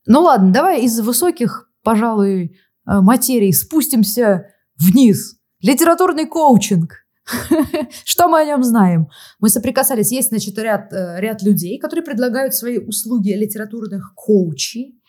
[0.06, 2.52] Ну ладно, давай из высоких, пожалуй, э,
[2.86, 4.48] материй спустимся
[4.78, 5.38] вниз.
[5.62, 7.04] Литературный коучинг.
[8.04, 9.08] Что мы о нем знаем?
[9.40, 10.12] Мы соприкасались.
[10.12, 15.02] Есть, значит, ряд, э, ряд людей, которые предлагают свои услуги литературных коучей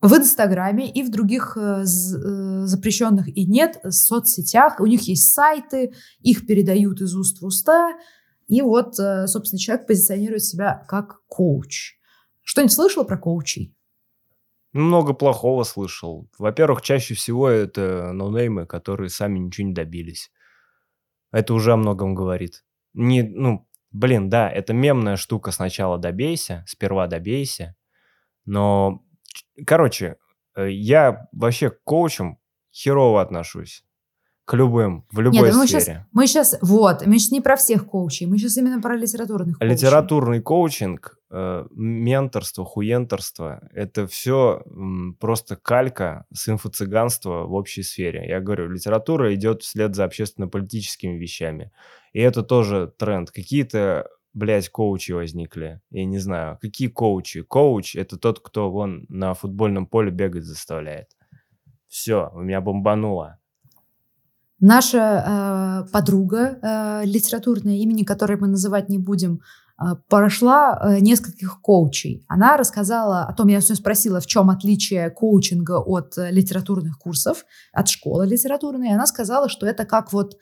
[0.00, 4.80] в Инстаграме и в других э, запрещенных и нет соцсетях.
[4.80, 7.98] У них есть сайты, их передают из уст в уста.
[8.46, 11.98] И вот, собственно, человек позиционирует себя как коуч.
[12.42, 13.76] Что-нибудь слышала про коучей?
[14.72, 16.30] Много плохого слышал.
[16.38, 20.30] Во-первых, чаще всего это ноунеймы, которые сами ничего не добились.
[21.30, 22.64] Это уже о многом говорит.
[22.94, 27.76] Не, ну, блин, да, это мемная штука сначала добейся, сперва добейся,
[28.44, 29.04] но,
[29.66, 30.16] короче,
[30.56, 32.38] э, я вообще к коучам
[32.72, 33.84] херово отношусь.
[34.44, 35.80] К любым, в любой Нет, мы сфере.
[35.82, 39.58] сейчас, мы сейчас, вот, мы сейчас не про всех коучей, мы сейчас именно про литературных
[39.58, 39.74] коучей.
[39.74, 44.62] Литературный коучинг, э, менторство, хуенторство– это все
[45.20, 48.26] просто калька с инфо-цыганства в общей сфере.
[48.26, 51.70] Я говорю, литература идет вслед за общественно-политическими вещами.
[52.14, 53.30] И это тоже тренд.
[53.30, 55.80] Какие-то, блядь, коучи возникли.
[55.90, 56.58] Я не знаю.
[56.60, 57.42] Какие коучи?
[57.42, 61.08] Коуч– это тот, кто вон на футбольном поле бегать заставляет.
[61.88, 63.38] Все, у меня бомбануло.
[64.60, 69.40] Наша э, подруга э, литературная, имени которой мы называть не будем,
[69.80, 72.24] э, прошла э, нескольких коучей.
[72.26, 77.44] Она рассказала о том, я все спросила, в чем отличие коучинга от э, литературных курсов,
[77.72, 78.92] от школы литературной.
[78.92, 80.36] Она сказала, что это как вот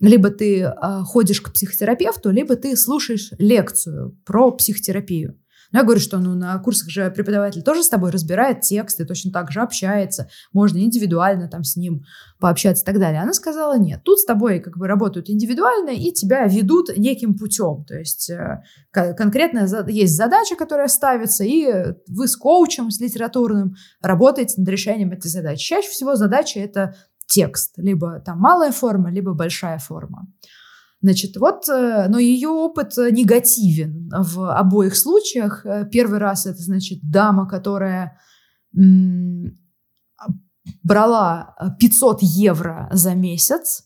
[0.00, 0.72] либо ты э,
[1.04, 5.38] ходишь к психотерапевту, либо ты слушаешь лекцию про психотерапию.
[5.70, 9.30] Но я говорю, что ну, на курсах же преподаватель тоже с тобой разбирает тексты, точно
[9.32, 12.04] так же общается, можно индивидуально там с ним
[12.40, 13.20] пообщаться и так далее.
[13.20, 17.84] Она сказала, нет, тут с тобой как бы работают индивидуально и тебя ведут неким путем.
[17.86, 24.54] То есть э, конкретно есть задача, которая ставится, и вы с коучем, с литературным работаете
[24.56, 25.66] над решением этой задачи.
[25.66, 26.94] Чаще всего задача— это
[27.28, 30.26] текст, либо там малая форма, либо большая форма.
[31.00, 35.64] Значит, вот, э, но ее опыт э, негативен в обоих случаях.
[35.64, 38.18] Э, первый раз это, значит, дама, которая
[40.82, 43.84] брала 500 евро за месяц.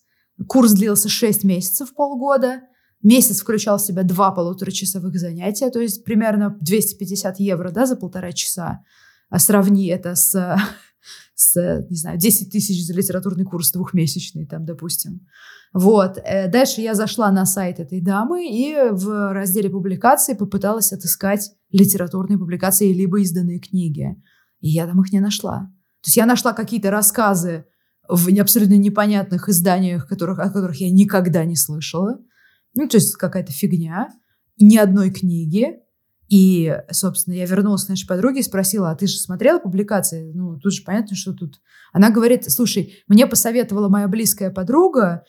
[0.48, 2.62] Курс длился 6 месяцев, полгода.
[3.02, 8.32] Месяц включал в себя два полуторачасовых занятия, то есть примерно 250 евро да, за полтора
[8.32, 8.80] часа.
[9.28, 10.56] А сравни это с,
[11.42, 15.26] с, не знаю, 10 тысяч за литературный курс двухмесячный, там, допустим.
[15.72, 16.18] Вот.
[16.18, 22.38] Э, дальше я зашла на сайт этой дамы и в разделе публикации попыталась отыскать литературные
[22.38, 24.16] публикации либо изданные книги.
[24.60, 25.70] И я там их не нашла.
[26.02, 27.64] То есть я нашла какие-то рассказы
[28.08, 32.18] в абсолютно непонятных изданиях, которых, о которых я никогда не слышала.
[32.74, 34.08] Ну, то есть какая-то фигня.
[34.58, 35.78] Ни одной книги.
[36.32, 40.32] И, собственно, я вернулась к нашей подруге и спросила, а ты же смотрела публикации?
[40.32, 41.60] Ну, тут же понятно, что тут...
[41.92, 45.24] Она говорит, слушай, мне посоветовала моя близкая подруга,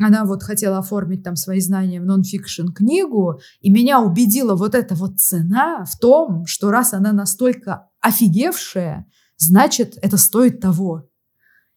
[0.00, 4.96] она вот хотела оформить там свои знания в нон-фикшн книгу, и меня убедила вот эта
[4.96, 11.08] вот цена в том, что раз она настолько офигевшая, значит, это стоит того.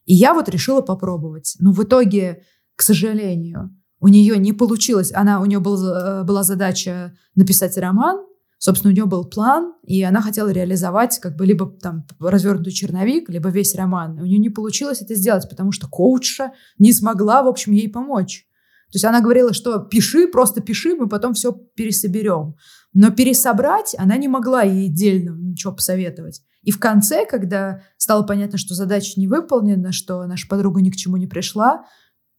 [0.06, 1.56] И я вот решила попробовать.
[1.60, 5.12] Но в итоге, к сожалению, у нее не получилось.
[5.14, 8.26] Она, у нее был, э, была задача написать роман,
[8.64, 13.28] Собственно, у нее был план, и она хотела реализовать как бы либо там развернутый черновик,
[13.28, 14.20] либо весь роман.
[14.20, 18.46] У нее не получилось это сделать, потому что коучша не смогла, в общем, ей помочь.
[18.92, 22.54] То есть она говорила, что пиши, просто пиши, мы потом все пересоберем.
[22.94, 26.44] Но пересобрать она не могла ей отдельно ничего посоветовать.
[26.62, 30.96] И в конце, когда стало понятно, что задача не выполнена, что наша подруга ни к
[30.96, 31.86] чему не пришла,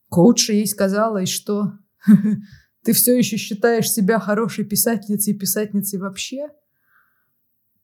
[0.08, 1.72] коуча ей сказала, и что
[2.84, 6.48] Ты все еще считаешь себя хорошей писательницей и писательницей вообще?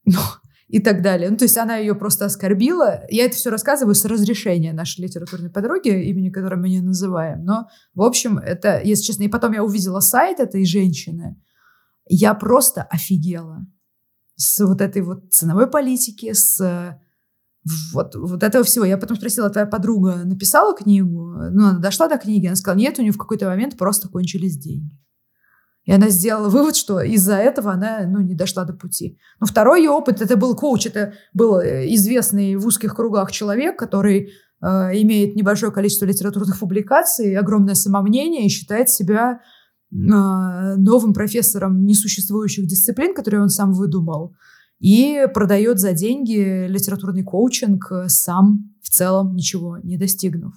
[0.05, 0.21] Ну,
[0.69, 1.31] и так далее.
[1.31, 3.05] Ну, то есть она ее просто оскорбила.
[3.09, 7.45] Я это все рассказываю с разрешения нашей литературной подруги, имени которой мы не называем.
[7.45, 11.41] Но, в общем, это, если честно, и потом я увидела сайт этой женщины,
[12.07, 13.67] я просто офигела
[14.37, 17.01] с вот этой вот ценовой политики, с
[17.93, 18.85] вот, вот этого всего.
[18.85, 21.35] Я потом спросила, твоя подруга написала книгу?
[21.51, 24.59] Ну, она дошла до книги, она сказала, нет, у нее в какой-то момент просто кончились
[24.59, 24.99] деньги.
[25.85, 29.19] И она сделала вывод, что из-за этого она ну, не дошла до пути.
[29.41, 33.79] Но второй ее опыт, это был коуч, это был э, известный в узких кругах человек,
[33.79, 34.29] который
[34.61, 39.41] э, имеет небольшое количество литературных публикаций, огромное самомнение и считает себя
[39.91, 44.35] э, новым профессором несуществующих дисциплин, которые он сам выдумал
[44.81, 50.55] и продает за деньги литературный коучинг э, сам в целом ничего не достигнув.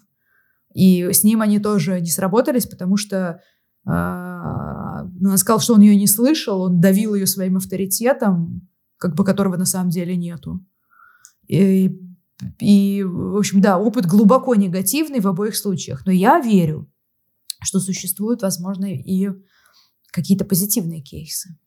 [0.73, 3.41] И с ним они тоже не сработались, потому что
[3.85, 8.67] э, он сказал, что он ее не слышал, он давил ее своим авторитетом,
[8.97, 10.63] как бы которого на самом деле нету.
[11.47, 11.99] И,
[12.59, 16.05] и, в общем, да, опыт глубоко негативный в обоих случаях.
[16.05, 16.89] Но я верю,
[17.63, 19.29] что существуют, возможно, и
[20.11, 21.57] какие-то позитивные кейсы.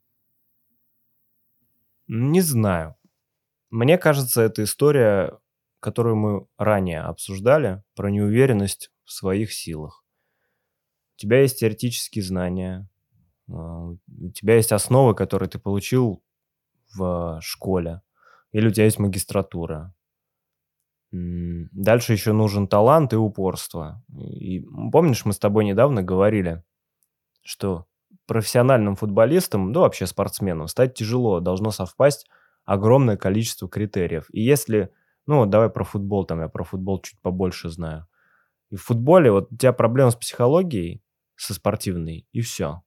[2.06, 2.96] Не знаю.
[3.70, 5.38] Мне кажется, это история,
[5.80, 10.04] которую мы ранее обсуждали, про неуверенность в своих силах.
[11.16, 12.88] У тебя есть теоретические знания,
[13.48, 16.22] а, у тебя есть основы, которые ты получил
[16.94, 18.02] в школе,
[18.52, 19.94] или у тебя есть магистратура.
[21.10, 24.02] Дальше еще нужен талант и упорство.
[24.18, 26.64] И помнишь, мы с тобой недавно говорили,
[27.42, 27.86] что
[28.26, 32.26] профессиональным футболистом, ну вообще спортсменом, стать тяжело, должно совпасть
[32.64, 34.26] огромное количество критериев.
[34.32, 34.90] И если,
[35.26, 38.06] ну давай про футбол, там я про футбол чуть побольше знаю.
[38.70, 41.02] И в футболе вот у тебя проблема с психологией,
[41.36, 42.82] со спортивной, и все.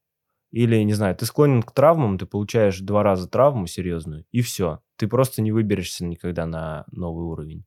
[0.51, 4.81] Или, не знаю, ты склонен к травмам, ты получаешь два раза травму серьезную, и все.
[4.95, 7.65] Ты просто не выберешься никогда на новый уровень.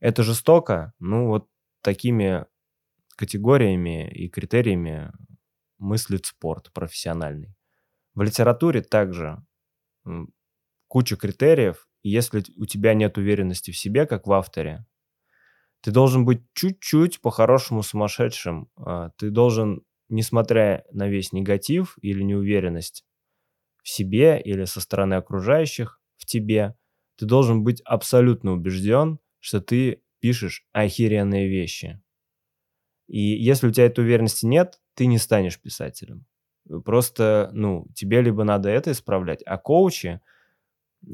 [0.00, 1.48] Это жестоко, ну вот
[1.82, 2.46] такими
[3.16, 5.12] категориями и критериями
[5.78, 7.54] мыслит спорт профессиональный.
[8.14, 9.44] В литературе также
[10.88, 14.86] куча критериев, если у тебя нет уверенности в себе, как в авторе,
[15.80, 18.70] ты должен быть чуть-чуть по-хорошему сумасшедшим.
[18.76, 23.04] А, ты должен, несмотря на весь негатив или неуверенность
[23.82, 26.76] в себе или со стороны окружающих в тебе,
[27.16, 32.02] ты должен быть абсолютно убежден, что ты пишешь охеренные вещи.
[33.06, 36.24] И если у тебя этой уверенности нет, ты не станешь писателем.
[36.84, 40.20] Просто, ну, тебе либо надо это исправлять, а коучи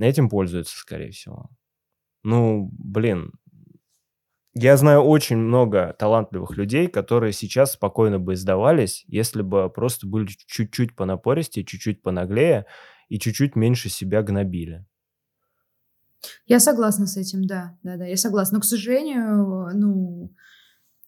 [0.01, 1.51] этим пользуются, скорее всего.
[2.22, 3.33] Ну, блин,
[4.55, 10.26] я знаю очень много талантливых людей, которые сейчас спокойно бы издавались, если бы просто были
[10.26, 12.66] чуть-чуть понапористее, чуть-чуть понаглее
[13.09, 14.87] и чуть-чуть меньше себя гнобили.
[16.47, 18.57] Я согласна с этим, да, да, да, я согласна.
[18.57, 20.33] Но, к сожалению, ну,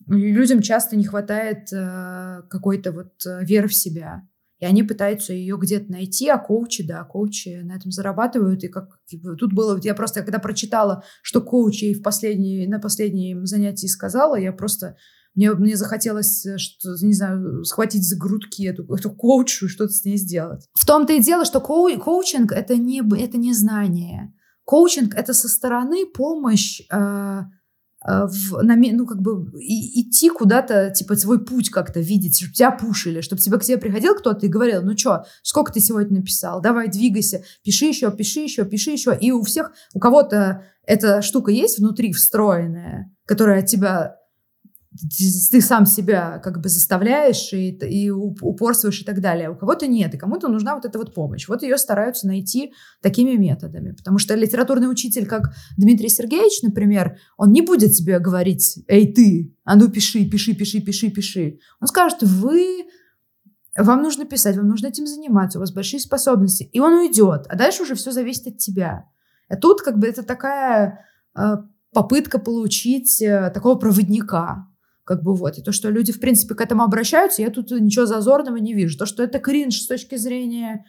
[0.07, 4.23] людям часто не хватает э, какой-то вот э, веры в себя.
[4.61, 8.63] И они пытаются ее где-то найти, а коучи, да, коучи на этом зарабатывают.
[8.65, 8.99] И как
[9.39, 14.53] тут было, я просто, когда прочитала, что коучи в последней, на последнем занятии сказала, я
[14.53, 14.97] просто
[15.35, 19.93] мне, мне захотелось, э, что, не знаю, схватить за грудки эту, эту коучу и что-то
[19.93, 20.69] с ней сделать.
[20.75, 24.33] В том-то и дело, что коу, коучинг это не, это не знание.
[24.65, 27.43] Коучинг это со стороны помощь Э,
[28.05, 32.71] в, на, ну, как бы и, идти куда-то, типа, свой путь как-то видеть, чтобы тебя
[32.71, 36.61] пушили, чтобы тебе, к тебе приходил кто-то и говорил, ну что, сколько ты сегодня написал,
[36.61, 39.17] давай двигайся, пиши еще, пиши еще, пиши еще.
[39.19, 44.17] И у всех, у кого-то эта штука есть внутри встроенная, которая от тебя
[45.51, 49.51] ты сам себя как бы заставляешь и, и упорствуешь и так далее.
[49.51, 51.49] У кого-то нет, и кому-то нужна вот эта вот помощь.
[51.49, 52.73] Вот ее стараются найти
[53.03, 53.93] такими методами.
[53.93, 59.55] Потому что литературный учитель, как Дмитрий Сергеевич, например, он не будет тебе говорить, эй, ты,
[59.65, 61.59] а ну пиши, пиши, пиши, пиши, пиши.
[61.81, 62.85] Он скажет, вы
[63.77, 66.63] вам нужно писать, вам нужно этим заниматься, у вас большие способности.
[66.73, 67.47] И он уйдет.
[67.49, 69.07] А дальше уже все зависит от тебя.
[69.49, 71.05] А тут как бы это такая
[71.37, 71.57] э,
[71.93, 74.69] попытка получить э, такого проводника.
[75.05, 75.59] Как бы вот.
[75.59, 78.99] И то, что люди, в принципе, к этому обращаются, я тут ничего зазорного не вижу.
[78.99, 80.85] То, что это кринж с точки зрения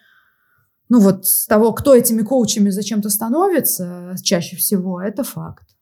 [0.89, 5.76] ну вот того, кто этими коучами зачем-то становится чаще всего, это факт.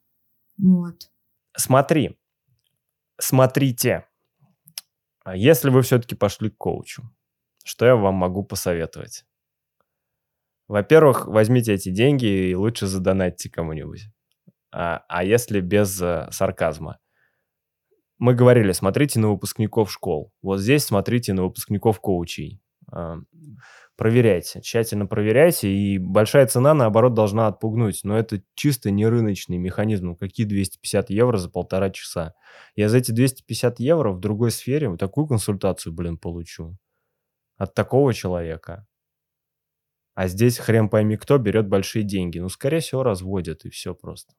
[0.57, 1.09] Вот.
[1.57, 2.17] Смотри,
[3.19, 4.07] смотрите,
[5.23, 7.03] а если вы все-таки пошли к коучу,
[7.63, 9.25] что я вам могу посоветовать?
[10.67, 14.05] Во-первых, возьмите эти деньги и лучше задонатьте кому-нибудь.
[14.71, 16.99] А, а если без а, сарказма?
[18.23, 20.31] Мы говорили, смотрите на выпускников школ.
[20.41, 22.61] Вот здесь смотрите на выпускников коучей.
[22.89, 23.17] А,
[23.97, 27.99] проверяйте, тщательно проверяйте, и большая цена, наоборот, должна отпугнуть.
[28.05, 30.05] Но это чисто не рыночный механизм.
[30.05, 32.33] Ну, какие 250 евро за полтора часа?
[32.77, 36.77] Я за эти 250 евро в другой сфере вот такую консультацию, блин, получу.
[37.57, 38.87] От такого человека.
[40.15, 42.39] А здесь хрен пойми кто берет большие деньги.
[42.39, 44.33] Ну, скорее всего, разводят, и все просто.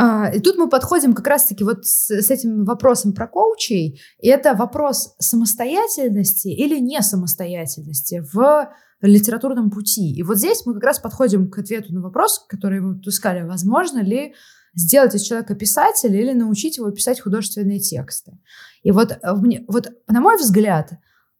[0.00, 4.00] А, и тут мы подходим как раз-таки вот с, с этим вопросом про коучей.
[4.20, 10.14] И это вопрос самостоятельности или не самостоятельности в литературном пути.
[10.14, 13.98] И вот здесь мы как раз подходим к ответу на вопрос, который мы искали, возможно
[13.98, 14.34] ли
[14.72, 18.38] сделать из человека писателя или научить его писать художественные тексты.
[18.84, 19.18] И вот, э,
[19.66, 20.92] вот на мой взгляд,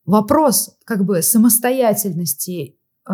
[0.05, 2.77] вопрос как бы самостоятельности
[3.09, 3.13] э,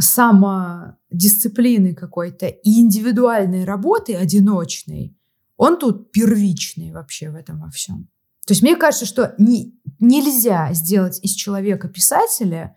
[0.00, 5.16] самодисциплины какой-то и индивидуальной работы одиночной,
[5.56, 8.08] он тут первичный вообще в этом во всем.
[8.46, 12.76] То есть мне кажется, что не, нельзя сделать из человека писателя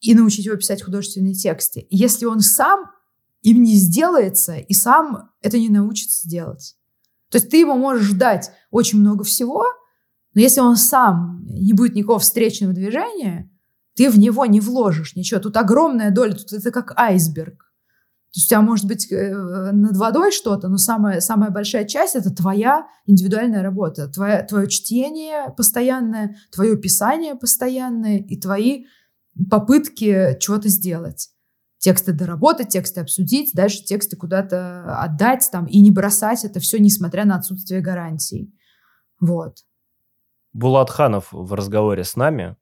[0.00, 2.90] и научить его писать художественные тексты, если он сам
[3.42, 6.76] им не сделается и сам это не научится делать.
[7.30, 9.64] То есть ты ему можешь дать очень много всего,
[10.34, 13.50] но если он сам не будет никакого встречного движения,
[13.98, 15.40] ты в него не вложишь ничего.
[15.40, 17.56] Тут огромная доля, тут это как айсберг.
[17.58, 19.34] То есть у тебя может быть э,
[19.72, 25.52] над водой что-то, но самая, самая большая часть это твоя индивидуальная работа, твое, твое чтение
[25.56, 28.84] постоянное, твое писание постоянное и твои
[29.50, 31.30] попытки чего-то сделать.
[31.78, 37.24] Тексты доработать, тексты обсудить, дальше тексты куда-то отдать там и не бросать это все, несмотря
[37.24, 38.54] на отсутствие гарантий.
[39.18, 39.64] Вот.
[40.52, 42.56] Булатханов в разговоре с нами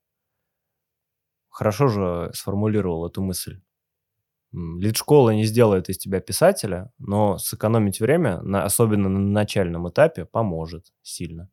[1.57, 3.63] хорошо же сформулировал эту мысль.
[4.53, 10.93] Лид-школа не сделает из тебя писателя, но сэкономить время, на, особенно на начальном этапе, поможет
[11.01, 11.49] сильно.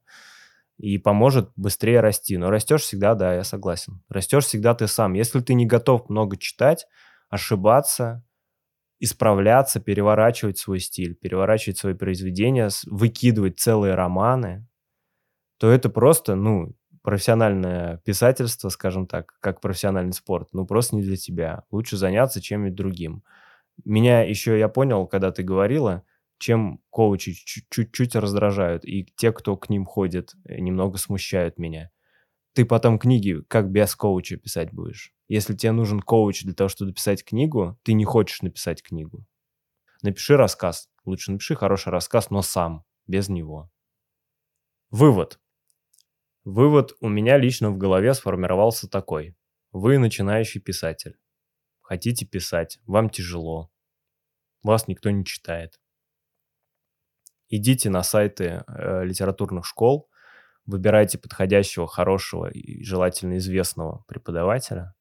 [0.77, 2.37] И поможет быстрее расти.
[2.37, 4.03] Но растешь всегда, да, я согласен.
[4.09, 5.13] Растешь всегда ты сам.
[5.13, 6.85] Если ты не готов много читать,
[7.29, 8.25] ошибаться,
[8.99, 14.67] исправляться, переворачивать свой стиль, переворачивать свои произведения, выкидывать целые романы,
[15.59, 21.17] то это просто, ну, профессиональное писательство, скажем так, как профессиональный спорт, ну, просто не для
[21.17, 21.63] тебя.
[21.69, 23.23] Лучше заняться чем-нибудь другим.
[23.85, 26.03] Меня еще, я понял, когда ты говорила,
[26.39, 27.33] чем коучи
[27.69, 31.91] чуть-чуть раздражают, и те, кто к ним ходит, э, немного смущают меня.
[32.53, 35.13] Ты потом книги как без коуча писать будешь.
[35.27, 39.25] Если тебе нужен коуч для того, чтобы написать книгу, ты не хочешь написать книгу.
[40.01, 40.89] Напиши рассказ.
[41.05, 43.71] Лучше напиши хороший рассказ, но сам, без него.
[44.91, 45.39] Вывод.
[46.43, 49.35] Вывод у меня лично в голове сформировался такой.
[49.71, 51.17] Вы начинающий писатель.
[51.81, 53.71] Хотите писать, вам тяжело.
[54.61, 55.79] Вас никто не читает.
[57.49, 60.09] Идите на сайты э, литературных школ,
[60.65, 64.95] выбирайте подходящего, хорошего и желательно известного преподавателя,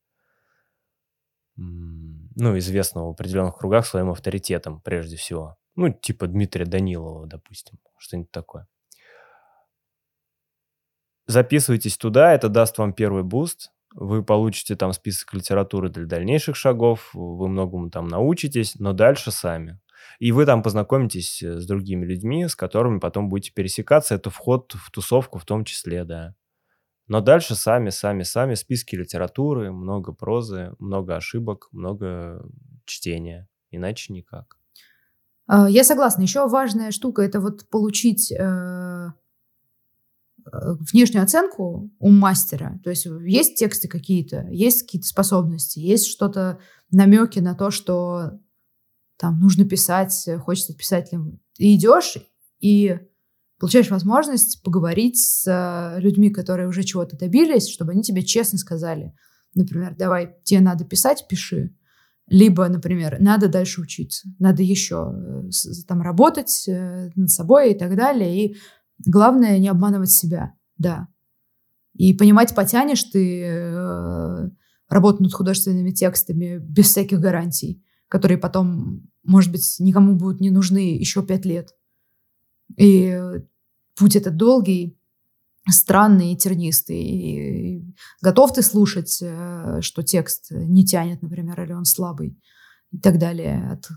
[1.57, 5.57] ну, известного в определенных кругах своим авторитетом, прежде всего.
[5.77, 8.67] Ну, типа Дмитрия Данилова, допустим, что-нибудь такое.
[11.27, 13.71] Записывайтесь туда, это даст вам первый boost.
[13.95, 19.79] Вы получите там список литературы для дальнейших шагов, вы многому там научитесь, но дальше сами.
[20.19, 24.15] И вы там познакомитесь э, с другими людьми, с которыми потом будете пересекаться.
[24.15, 26.35] Это вход в тусовку в том числе, да.
[27.09, 32.45] Но дальше сами, сами, сами списки литературы, много прозы, много ошибок, много
[32.85, 33.49] чтения.
[33.71, 34.59] Иначе никак.
[35.47, 36.23] А, я согласна.
[36.23, 39.09] Еще важная штука это вот получить э,
[40.93, 42.81] внешнюю оценку у мастера.
[42.85, 46.59] То есть есть тексты какие-то, есть какие-то способности, есть что-то,
[46.91, 48.41] намеки на то, что
[49.19, 51.41] там нужно писать, хочется писателем.
[51.57, 52.17] Ты идешь
[52.61, 52.99] и
[53.63, 59.15] получаешь возможность поговорить с э, людьми, которые уже чего-то добились, чтобы они тебе честно сказали,
[59.55, 61.73] например, давай, тебе надо писать, пиши.
[62.27, 65.15] Либо, например, надо дальше учиться, надо еще
[65.47, 65.51] э,
[65.87, 68.47] там работать над собой и так далее.
[68.47, 68.57] И
[69.07, 71.09] Главное не обманывать себя, да.
[71.95, 74.51] И понимать, потянешь ты э,
[74.89, 80.97] работу над художественными текстами без всяких гарантий, которые потом, может быть, никому будут не нужны
[80.97, 81.75] еще пять лет.
[82.79, 83.19] И
[83.97, 84.99] путь этот долгий,
[85.69, 87.03] странный и тернистый.
[87.03, 92.39] И готов ты слушать, э, что текст не тянет, например, или он слабый
[92.91, 93.89] и так далее от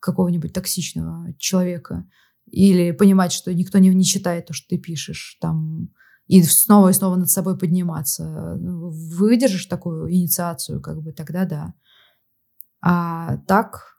[0.00, 2.06] какого-нибудь токсичного человека.
[2.50, 5.90] Или понимать, что никто не, не читает то, что ты пишешь, там,
[6.26, 8.56] и снова и снова над собой подниматься.
[8.58, 11.74] Ну, выдержишь такую инициацию, как бы, тогда да.
[12.80, 13.98] А так,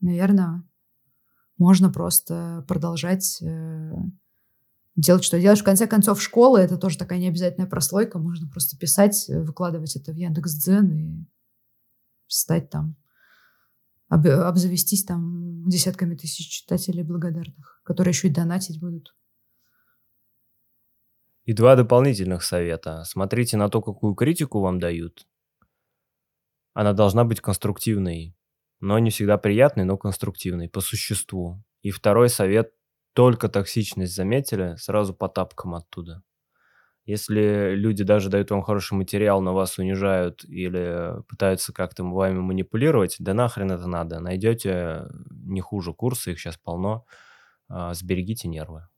[0.00, 0.62] наверное,
[1.58, 3.92] можно просто продолжать э,
[4.94, 5.60] делать, что делаешь.
[5.60, 8.18] В конце концов, школа— это тоже такая необязательная прослойка.
[8.18, 11.26] Можно просто писать, выкладывать это в Яндекс.Дзен и
[12.28, 12.96] стать там
[14.16, 19.14] об, обзавестись там десятками тысяч читателей благодарных, которые еще и донатить будут.
[21.44, 23.04] И два дополнительных совета.
[23.04, 25.28] Смотрите на то, какую критику вам дают.
[26.74, 28.36] Она должна быть конструктивной,
[28.80, 31.62] но не всегда приятной, но конструктивной, по существу.
[31.82, 32.72] И второй совет.
[33.12, 36.22] Только токсичность заметили, сразу по тапкам оттуда.
[37.06, 43.14] Если люди даже дают вам хороший материал, но вас унижают или пытаются как-то вами манипулировать,
[43.20, 44.18] да нахрен это надо.
[44.18, 47.06] Найдете не хуже курса, их сейчас полно.
[47.68, 48.88] А, сберегите нервы.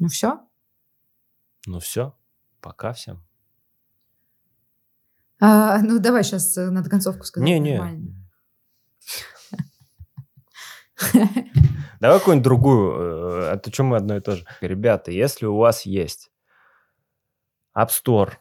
[0.00, 0.40] Ну все?
[1.66, 2.16] Ну все.
[2.60, 3.24] Пока всем.
[5.40, 7.48] А, ну давай сейчас э, надо концовку сказать.
[7.48, 7.78] Не-не.
[12.00, 14.44] Давай какую-нибудь другую, э, а то чем мы одно и то же.
[14.60, 16.32] Ребята, если у вас есть
[17.78, 18.32] App Store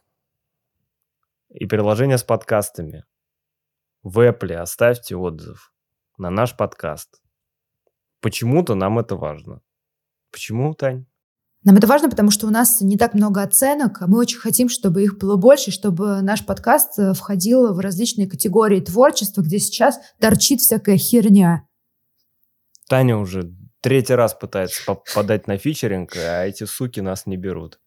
[1.49, 3.05] и приложение с подкастами.
[4.01, 5.71] В Apple оставьте отзыв
[6.17, 7.21] на наш подкаст.
[8.19, 9.61] Почему-то нам это важно.
[10.31, 11.05] Почему, Тань?
[11.63, 14.69] Нам это важно, потому что у нас не так много оценок, а мы очень хотим,
[14.69, 19.99] чтобы их было больше, чтобы наш подкаст э, входил в различные категории творчества, где сейчас
[20.19, 21.67] торчит всякая херня.
[22.89, 24.81] Таня уже третий раз пытается
[25.13, 27.79] подать на фичеринг, а эти суки нас не берут.